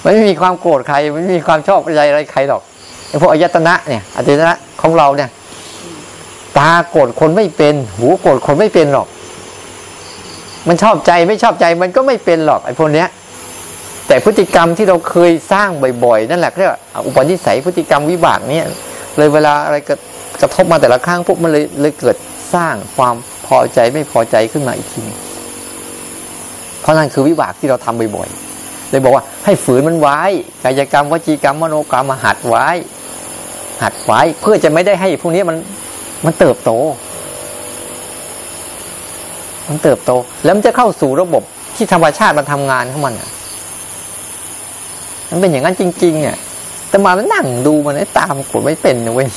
[0.04, 2.62] มันไม่มีความโกรธใคร มันไม่มีความชอบใจอะไรใครหรอก
[3.10, 5.30] ไอ้พวกอายตนะเนี่ยอายตนะของเราเนี่ย
[6.58, 9.08] ตาโกรธคนไม่เป็น หูโกรธคนไม่เป็นหรอก
[10.68, 13.08] มันชอบใจไม่ชอบใจมันก็ไม่เป็นหรอกไอ้พวกเนี้ย
[14.08, 15.70] แต่พฤติกรรมที่เราเคยสร้าง
[16.06, 18.66] บ่อยๆ นั่นแหละเรียกว่าอุปนิสัยพฤติกรรมวิบากเนี่ย
[19.18, 19.96] เลยเวลาอะไรกระ
[20.42, 22.16] กระทบมาแต่ละครั้งปุ๊บมันเลยเลยเกิด
[22.54, 23.16] สร้างความ
[23.48, 25.04] พอใจไม่พอใจขึ้นมาอีกที
[26.82, 30.20] เพราะนั่นคือวิบากที่เราทำบ่อยๆเลยบอกว่าให้ฝืนมันไว้
[30.64, 32.68] กายกรรมวจีกรรมมโนกรรมมาหัดไว้
[33.84, 35.58] หัดไว้เพื่อจะไม่ได้ให้พวกนี้มัน
[36.26, 36.72] มันเติบโต
[39.68, 40.12] มันเติบโต
[40.44, 41.44] แล้วมันจะเข้าสู่ระบบ
[41.76, 43.30] ที่ธรรมชาติมันทำงานของมันอะ
[45.30, 46.38] มันเป็นอย่างนั้นจริง ๆ เนี่ย
[46.90, 49.28] แต่มามันนั่งดูมันไอ้ตามกดไม่เป็นนะเว้ย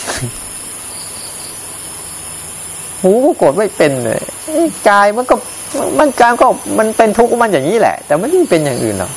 [3.02, 4.20] หูก็กดไม่เป็นเลย
[4.52, 5.36] ไอ้กายมันก็
[5.98, 6.46] มันการก็
[6.78, 9.10] มันเป็นทุกข์มันอย่างนี้แหละ แต่มันไม่เป็นอย่างอื่นหรอก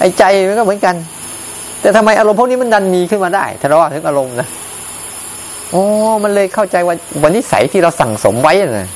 [0.00, 0.94] ไอ้ใจมันก็เหมือนกัน
[1.80, 4.48] แต่ทำไมอารมณ์พวกนี้มันดันมีขึ้นมาได้ถ้าเราว่าถึงอารมณ์นะ
[5.70, 5.82] โอ้
[6.24, 8.90] มันเลยเข้าใจว่าวันนิสัยที่เราสั่งสมไว้น่ะ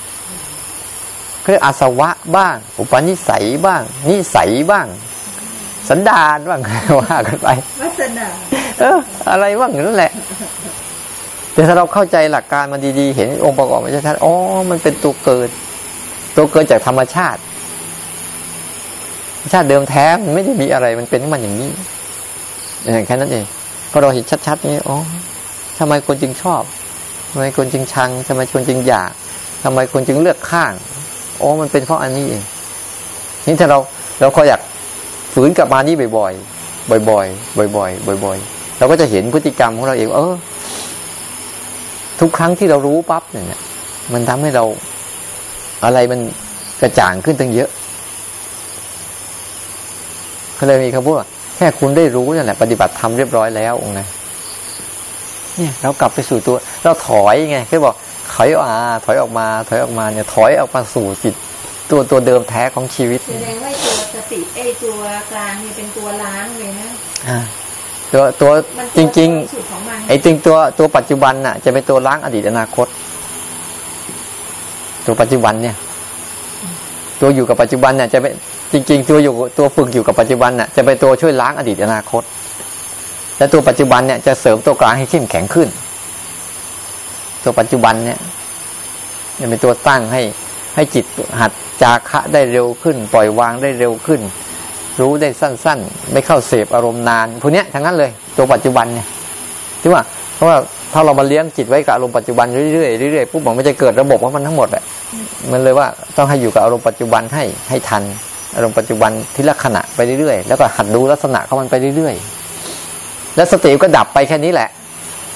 [1.53, 4.87] รียกอาสวะบ้าง อุปนิสัยบ้าง นิสัยบ้าง
[5.89, 6.61] สันดานบ้าง
[7.01, 7.49] ว่ากันไป
[7.81, 8.27] วัฒนา
[8.81, 8.99] เออ
[9.31, 10.13] อะไรบ้างนั่นแหละ
[11.53, 14.33] แต่ถ้าเราเข้าใจหลักการมันดีๆ เห็นองค์ประกอบมันชัดๆอ๋อ
[14.71, 15.49] มันเป็นตัวเกิด
[16.37, 17.41] ตัวเกิดจากธรรมชาติ
[19.39, 21.71] ธรรมชาติเดิมแท้มันไม่ได้มีอะไร มันเป็นของมันอย่างนี้
[22.83, 23.45] อย่างแค่นั้นเอง
[23.91, 24.97] พอเราเห็นชัดๆนี้อ๋อ
[25.79, 26.63] ทำไมคนจึงชอบ
[27.31, 29.13] ทำไมคนจึงชังทำไมคนจึงอยาก
[29.65, 30.73] ทำไมคนจึงเลือกข้าง
[31.41, 32.43] อ๋อมันเป็นเพราะอันนี้เอง
[33.47, 33.79] นี่ถ้าเรา
[34.21, 34.61] เราคอยอยาก
[35.35, 40.35] ฝืนกลับมานี่บ่อยๆบ่อยๆบ่อยๆบ่อยๆเราก็จะเห็นพฤติกรรมของเราเองเออ
[42.21, 43.61] ทุกครั้งที่เรารู้ปั๊บเนี่ย
[44.13, 44.65] มันทำให้เรา
[45.85, 46.21] อะไรมัน
[46.81, 47.71] กระจ่างขึ้นตั้งเยอะ
[50.55, 54.01] เขาเลยมีคำพูดว่าแค่คุณได้รู้นั่นแหละ ปฏิบัติทำเรียบร้อยแล้วไง
[55.57, 57.95] เนี่ย เรากลับไปสู่ตัว เราถอยไงคือบอก
[58.35, 61.35] ถอยออกมาถอยออกมา ถอยออกมาเนี่ยถอยออกมาสู่จิต
[61.91, 64.99] ตัวตัวเดิมแท้ของชีวิตแสดงว่าไอ้ตัวสติไอ้ตัว
[65.31, 66.89] กลางเนี่ยเป็นตัวล้างเลยนะ
[67.29, 67.39] อ่า
[68.13, 72.87] ตัวตัวมันจริงตัวสุดของมันๆไอ้จริงตัวตัวปัจจุบันน่ะ จะเป็นตัวล้างอดีตอนาคต
[75.07, 75.77] ตัวปัจจุบันเนี่ย
[77.21, 78.33] ตัวอยู่กับปัจจุบันเนี่ยจะเป็น
[78.73, 82.23] จริง ๆ ตัวอยู่ตัวฝึกอยู่กับปัจจุบันน่ะจะเป็นตัวช่วยล้างอดีตอนาคต
[83.39, 85.69] และตัวปัจจุบันเนี่ยจะเสริมตัวกลางให้เข้มแข็งขึ้น
[87.45, 88.19] ตัวปัจจุบันเนี่ย
[89.39, 90.23] จะเป็นตัวตั้งให้
[90.75, 91.05] ให้จิต
[91.41, 94.21] หัดจาคะได้เร็วขึ้น ปล่อยวางได้เร็วขึ้น
[95.01, 99.07] รู้ได้สั้น ๆ ไม่เข้าเสพอารมณ์นานพวกเนี้ยทั้งนั้นเลย ตัวปัจจุบันเนี่ย
[99.83, 100.03] ที่ว่า
[100.35, 100.57] เพราะว่า
[100.93, 104.83] ถ้าเรามาเลี้ยงจิตไว้กับอารมณ์ปัจจุบันเรื่อยๆเรื่อยๆปุ๊บมันจะเกิดระบบของมันทั้งหมดแหละ
[105.53, 105.87] มันเลยว่า
[106.17, 108.03] ต้องให้อยู่กับอารมณ์ปัจจุบันให้ให้ทัน
[108.57, 114.69] อารมณ์ปัจจุบันที่ลักษณะไปเรื่อยๆแล้วก็หัดดูลักษณะของมันไปเรื่อยๆ แล้วสติก็ดับไปแค่นี้แหละ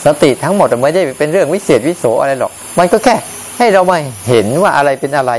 [0.04, 3.14] สติทั้งหมดไม่ได้เป็นเรื่องวิเศษวิโสอะไรหรอก มันก็แค่
[3.58, 3.96] ให้เรามา
[4.28, 5.32] เห็นว่าอะไรเป็นอะไร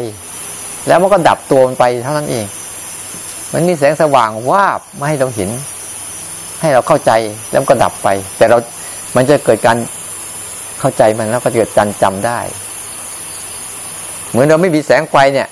[0.88, 2.45] แล้วมันก็ดับตัวมันไปเท่านั้นเอง
[3.53, 5.49] มันมีแสงสว่างวาบมาให้เราเห็น
[6.62, 7.12] ให้เราเข้าใจ
[7.51, 8.07] แล้วก็ดับไป
[8.38, 8.57] แต่เรา
[9.16, 9.78] มันจะเกิดการ
[10.80, 12.39] เข้าใจมันแล้วก็เกิดการจำได้
[14.30, 15.47] เหมือนเราไม่มีแสงไฟเนี่ย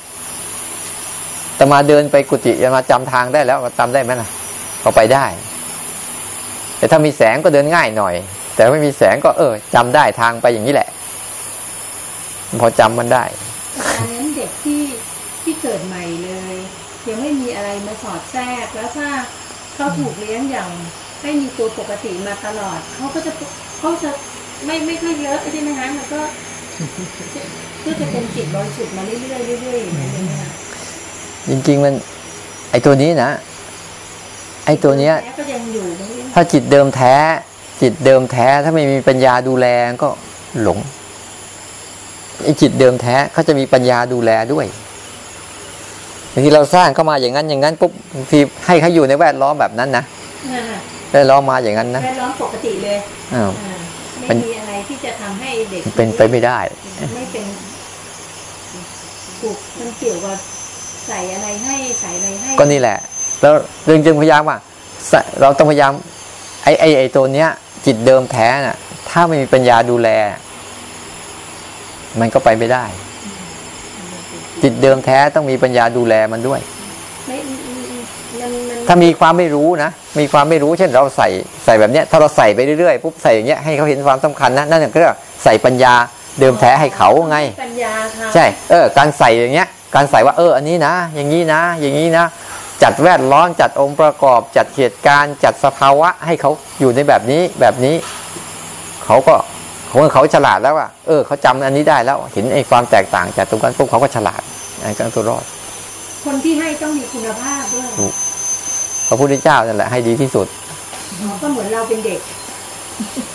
[1.55, 4.29] แต่มาเดินไปกุฏิจะมาจำทางได้แล้วก็จำได้ไหมล่ะ
[4.83, 5.25] ก็ไปได้
[6.77, 8.15] แต่ถ้ามีแสงก็เดินง่ายหน่อย
[8.57, 10.89] แต่ไม่มีแสงก็เออจำได้ทางไปอย่างนี้แหละ
[12.59, 13.23] พอจำมันได้
[13.99, 14.83] อันนั้นเด็กที่
[15.43, 16.55] ที่เกิดใหม่เลย
[17.07, 19.09] ยังไม่มีอะไรมาสอดแทรกแล้วถ้า
[19.75, 20.69] เขาถูกเลี้ยงอย่าง
[21.21, 23.31] ให้มีตัวปกติมาตลอดเขาก็จะ
[23.79, 24.09] เขาจะ
[24.65, 26.21] ไม่ไม่ค่อยเยอะใช่ไหมคะมันก็
[27.85, 29.19] ก็จะเป็นจิตบริสุทธิ์มาเรื่อ
[29.57, 30.49] ยๆเรื่อยๆอย่างนี้ยนะคะ
[31.49, 31.93] จริงๆมัน
[32.71, 33.29] ไอตัวนี้นะ
[34.65, 37.13] ไอตัวเนี้ยแม่ก็ยังอยู่ตรงนี้ถ้าจิตเดิมแท้
[37.81, 39.67] จิตเดิมแท้ถ้าไม่มีปัญญาดูแล
[40.03, 40.09] ก็
[40.61, 40.79] หลง
[42.43, 44.65] ไอจิตเดิมแท้เขาจะมีปัญญาดูแลด้วย
[46.33, 50.03] บางทีเราสร้างเข้ามาอย่างนั้นอย่างนั้นปุ๊บบางทีให้เขาอยู่ในแวดล้อมแบบนั้นนะ
[50.53, 50.63] อ่า
[51.11, 52.97] แวดล้อมมาอย่างนั้นนะแวดล้อมปกติเลย
[53.35, 53.75] อ้าวอ่า
[54.27, 56.59] มัไม่นมีอะไรที่จะทำให้เด็กเป็นไปไม่ได้
[57.15, 57.45] ไม่เป็น
[59.39, 60.37] ถูกมันเกี่ยวกับ
[61.07, 62.97] ใส่อะไรให้ใส่อะไรให้ก็นี่แหละ
[63.41, 63.53] แล้ว
[63.85, 64.57] เรื่องจึงพยายามว่า
[65.11, 65.91] สะเราต้องพยายาม
[66.63, 67.49] ไอ้ไอ้ไอ้ตัวเนี้ย
[67.87, 68.77] จิตเดิมแท้น่ะ
[69.09, 70.09] ถ้าไม่มีปัญญาดูแล
[72.19, 72.85] มันก็ไปไม่ได้
[74.63, 76.59] จิตเดิมแท้ต้องมีปัญญาดูแลมันด้วย
[77.27, 81.27] ไม่มันมันถ้ามีความไม่รู้นะ มีความไม่รู้ เช่นเราใส่
[81.65, 85.93] ใส่แบบเนี้ย ถ้าเราใส่ไปเรื่อยๆปุ๊บใส่อย่างเงี้ยให้เขาเห็นความสำคัญนะนั่นก็เรียกว่าใส่ปัญญา
[86.39, 92.25] เดิมแท้ให้เขาไงปัญญาค่ะใช่ เออ การใส่อย่างเงี้ย การใส่ว่าเออ อันนี้นะ อย่างนี้นะ อย่างนี้นะ
[92.83, 97.95] จัดแวดล้อมจัดองค์ประกอบ จัดเหตุการณ์ จัดสภาวะให้เขาอยู่ในแบบนี้แบบนี้
[99.05, 99.35] เขาก็
[99.87, 104.41] เขาเขาฉลาดแล้วว่าเออเขาจำอันนี้ได้แล้วเห็นไอ้ความแตกต่างจากตรงกันปุ๊บเขาก็ฉลาด
[104.83, 105.43] ไอ้การตัวรอด
[106.25, 108.13] คนที่ให้ต้องมีคุณภาพด้วยถูก
[109.07, 110.47] พระพุทธเจ้านั่นแหละให้ดีที่สุด
[111.21, 112.19] อ๋อก็เหมือนเราเป็นเด็ก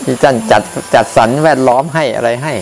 [0.05, 0.61] ที่ท่านจัด
[0.95, 2.53] จัดสรรแวดล้อมให้อะไรให้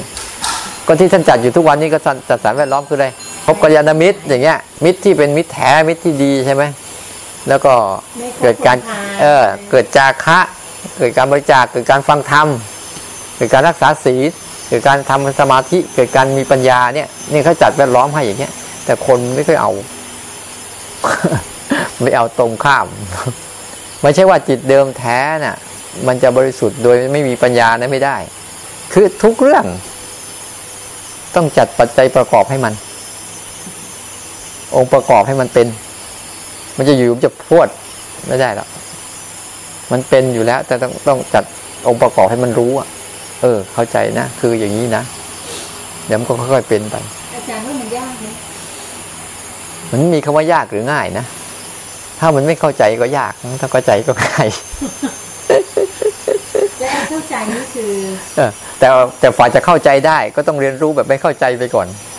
[0.88, 3.08] ก็ที่ท่านจัดอยู่ทุกวันนี้ก็จัดสรรแวดล้อมคืออะไร
[3.46, 6.64] พบกัลยาณมิตรอย่างเงี้ย มิตรที่เป็นมิตรแท้มิตรที่ดีใช่ไหม
[7.50, 7.74] แล้วก็
[8.18, 10.40] ไม่คบเกิดการคนพาลเออเกิดจาคะ
[10.98, 12.48] เกิดการบริจาคเกิดการฟังธรรม
[13.36, 14.22] เกิดการรักษาศีล
[14.68, 18.54] เกิดการทำสมาธิเกิดการมีปัญญาเนี่ยนี่เขาจัดแวดล้อมให้อย่างเงี้ย
[18.86, 19.72] แต่คนไม่เคยเอา
[22.02, 22.88] ไม่เอาตรงข้าม
[24.02, 25.58] ไม่ใช่ว่าจิตเดิมแท้น่ะ
[26.08, 28.18] มันจะบริสุทธิ์โดยไม่มีปัญญานะไม่ได้
[28.94, 29.66] คือทุกเรื่อง
[31.36, 32.74] ต้องจัดปัจจัยประกอบให้มัน
[34.76, 35.68] องค์ประกอบให้มันเป็น
[36.78, 37.68] มันจะอยู่มันจะพรวด
[38.28, 38.68] ไม่ได้หรอก
[39.92, 41.44] มันเป็นอยู่แล้ว แต่ต้องต้องจัด
[41.88, 42.88] องค์ประกอบให้มันรู้อะ
[43.42, 45.04] เออ เข้าใจนะ คืออย่างนี้นะ
[46.06, 46.96] เดี๋ยวมันก็ค่อยๆเป็นไป
[47.36, 48.28] อาจารย์ว่ามันยากไหม
[49.92, 51.26] มันมีคำว่ายากหรือง่ายนะ
[52.20, 54.48] ถ้ามันไม่เข้าใจก็ยาก ถ้าเข้าใจก็ง่าย
[56.80, 57.94] และไอ้เข้าใจนี่คือ
[58.38, 58.88] เออแต่
[59.20, 62.11] แต่ฝ่ายจะเข้าใจได้ก็ต้องเรียนรู้แบบไม่เข้าใจไปก่อนฮะ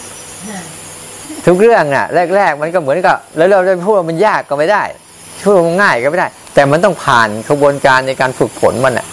[1.46, 4.82] ทุกเรื่องน่ะ แรก ๆ มันก็เหมือนกับแล้วเราจะพูดว่ามันยากก็ไม่ได้
[5.42, 9.06] พูดว่ามันง่ายก็ไม่ได้ แต่มันต้องผ่านกระบวนการในการฝึกฝนมันอะ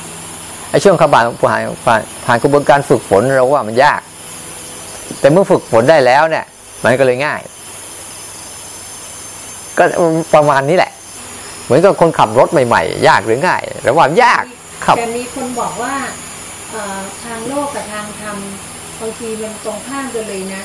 [0.71, 4.01] ไอ้ช่วงขบานผ่านผ่านผ่านกระบวนการฝึกฝนเราว่ามันยาก
[5.19, 6.45] แต่เมื่อฝึกฝนได้แล้วเนี่ย
[6.84, 7.41] มันก็เลยง่าย
[9.77, 9.84] ก็
[10.34, 10.91] ประมาณนี้แหละ
[11.65, 14.43] เหมือนกับคนขับรถใหม่ ๆ ยากหรือง่ายระหว่างยาก
[14.86, 15.93] ขับแต่มีคนบอกว่า
[17.23, 18.38] ทางโลกกับทางธรรม
[19.01, 20.63] บางทีมันตรงข้ามกันเลยนะ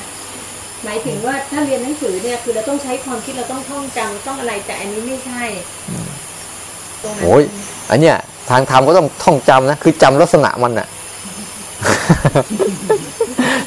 [0.85, 5.43] หมายถึงว่าถ้าเรียนหนังสือเนี่ย คือเราต้องใช้ความคิดเราต้องท่องจำต้องอะไรแต่อันนี้ไม่ใช่
[7.03, 7.43] ตรงนั้นโอ้ย
[7.91, 8.17] อันเนี้ย
[8.51, 10.87] ทางธรรมก็ต้องท่องจำนะคือจำลักษณะมันอะ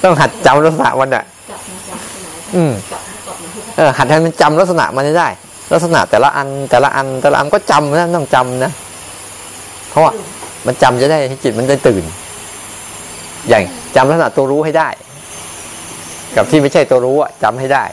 [0.03, 5.29] ต้องหัดจำลักษณะมันอะจับมาจับมาอืมจับมาจับมาเออหัดให้มันจำลักษณะมันให้ได้
[5.73, 8.71] ลักษณะแต่ละอันแต่ละอันแต่ละอันก็จำนะต้องจำนะ
[9.89, 10.11] เพราะว่า
[10.65, 12.03] มันจำจะได้ให้จิตมันได้ตื่น
[13.49, 13.63] อย่าง
[13.95, 14.89] จำลักษณะตัวรู้ให้ได้
[16.35, 17.85] กับที่ไม่ใช่ตัวรู้อะจำให้ได้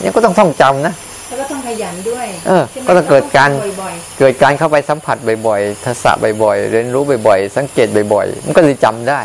[0.00, 0.94] เนี่ยก็ต้องท่องจำนะ
[1.28, 5.16] แล้วก็ต้องขยันด้วยเออใช่ไหมก็ต้องเกิดการต้องบ่อยเกิดการเข้าไปสัมผัส
[5.46, 6.12] บ่อยๆทัศะ
[6.42, 9.20] บ่อยๆเรียนรู้บ่อยๆสังเกตบ่อยๆมันก็เลยจำได้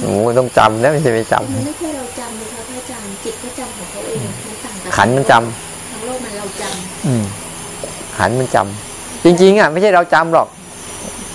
[0.00, 6.62] โอ้โหมันต้องจำนะไม่ใช่ไม่จำมันไม่ใช่เราจำนะคะพระอาจารย์จิตก็จำของเขาเองมันต่างกับขันมันจำทางโลกมันเราจ
[7.06, 7.24] อืม
[8.18, 10.48] ขันมันจำจริงๆอะไม่ใช่เราจำหรอก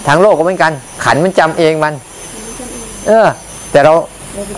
[0.07, 0.71] ทางโลกก็เหมือนกัน
[1.05, 3.27] ขันมันจำเองมันำมันจำเองเออ
[3.71, 3.93] แต่เรา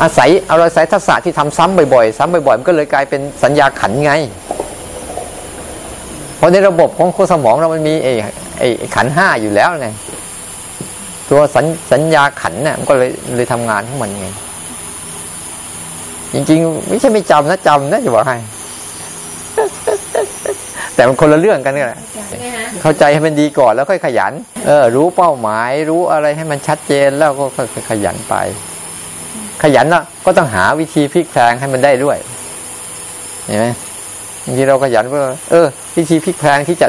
[0.01, 4.11] อาศัยเอาเราอาศัยทักษะที่ทำซ้ำบ่อยๆ ซ้ำบ่อยๆมันก็เลยกลายเป็นสัญญาขันไง
[6.37, 8.13] เพราะในระบบของโคสมองเรามันมีไอ้
[8.59, 9.87] ไอ้ไอ้ขันห้าอยู่แล้วไง
[11.29, 14.27] ตัวสัญสัญญาขันเนี่ยมันก็เลยเลยทำงานของมันไง
[16.33, 18.37] จริงๆ ไม่ใช่ไม่จำนะจำนะจะบอกให้
[20.95, 24.33] แต่มันคนละเรื่องกันนี่แหละๆใช่ไหมฮะเข้าใจให้มันดีก่อนแล้วค่อยขยัน
[24.65, 28.35] เออ รู้เป้าหมาย รู้อะไรให้มันชัดเจนแล้วก็ค่อยๆขยันไป
[29.63, 32.17] ขยันแล้วก็ต้องหาวิธีพลิกแพลงให้มันได้ด้วย
[33.45, 33.65] เห็นไหม
[34.43, 36.87] บางทีเราขยันว่าเออ วิธีพลิกแพลงที่จะ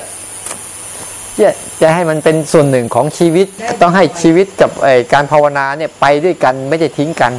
[1.38, 1.50] จะ
[1.82, 3.46] จะให้มันเป็นส่วนหนึ่งของชีวิต
[3.80, 7.32] ต้องให้ชีวิตกับไอการภาวนาเนี่ยไปด้วยกันไม่ได้ทิ้งกัน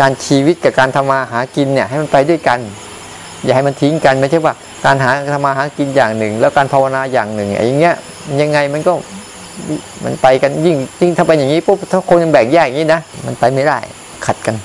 [0.00, 2.58] การชีวิตกับการทำมาหากินเนี่ย ให้มันไปด้วยกัน
[3.44, 7.96] อย่าให้มันทิ้งกันไม่ใช่ว่าการหาทำมาหากินอย่างหนึ่ง แล้วการภาวนาอย่างหนึ่งไอ้อย่างเงี้ย
[8.40, 8.92] ยังไงมันก็
[10.04, 13.78] มันไปกันยิ่งยิ่งถ้าเป็นอย่างนี้ปุ๊บถ้าคนยังแบ่งแยกอย่างนี้นะมันไปไม่ได้
[14.26, 14.56] ขัดกัน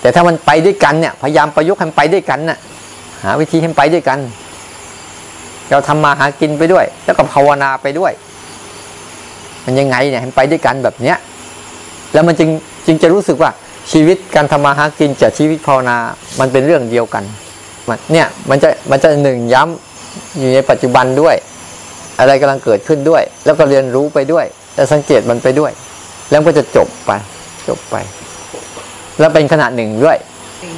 [0.00, 2.58] แต่ถ้ามันไปด้วยกันเนี่ย พยายามประยุกต์ให้มันไปด้วยกันน่ะ
[3.24, 4.18] หาวิธีให้มันไปด้วยกัน
[5.70, 8.12] เราทำมาหากินไปด้วย แล้วก็ภาวนาไปด้วย
[9.64, 11.16] มันยังไงเนี่ยให้มันไปด้วยกันแบบเนี้ย
[12.12, 12.50] แล้วมันจึง
[12.86, 13.50] จึงจะรู้สึกว่า
[13.92, 15.96] ชีวิตการทำมาหากินกับชีวิตภาวนา
[16.40, 17.24] มันเป็นเรื่องเดียวกัน
[17.88, 21.36] มันเนี่ยมันจะมันจะหนึ่งย้ำอยู่ในปัจจุบันด้วย
[22.18, 24.44] อะไรกำลังเกิดขึ้นด้วย แล้วก็เรียนรู้ไปด้วย
[24.74, 25.72] แล้วสังเกตมันไปด้วย
[26.30, 27.12] แล้วก็จะจบไป
[27.68, 27.96] จบไป
[29.18, 30.16] แล้วเป็นขณะหนึ่งด้วย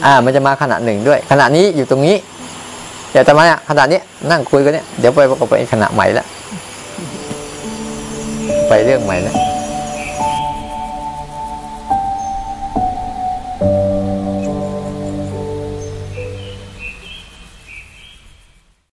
[0.04, 2.16] อ่า มันจะมาขณะหนึ่งด้วยขณะนี้อยู่ตรงนี้
[3.12, 6.26] เดี๋ยวแต่มาเนี่ยขณะนี้นั่งคุยกันเนี่ยเดี๋ยวไปประกอบไปขณะใหม่ละ
[8.68, 9.34] ไปเรื่องใหม่ละ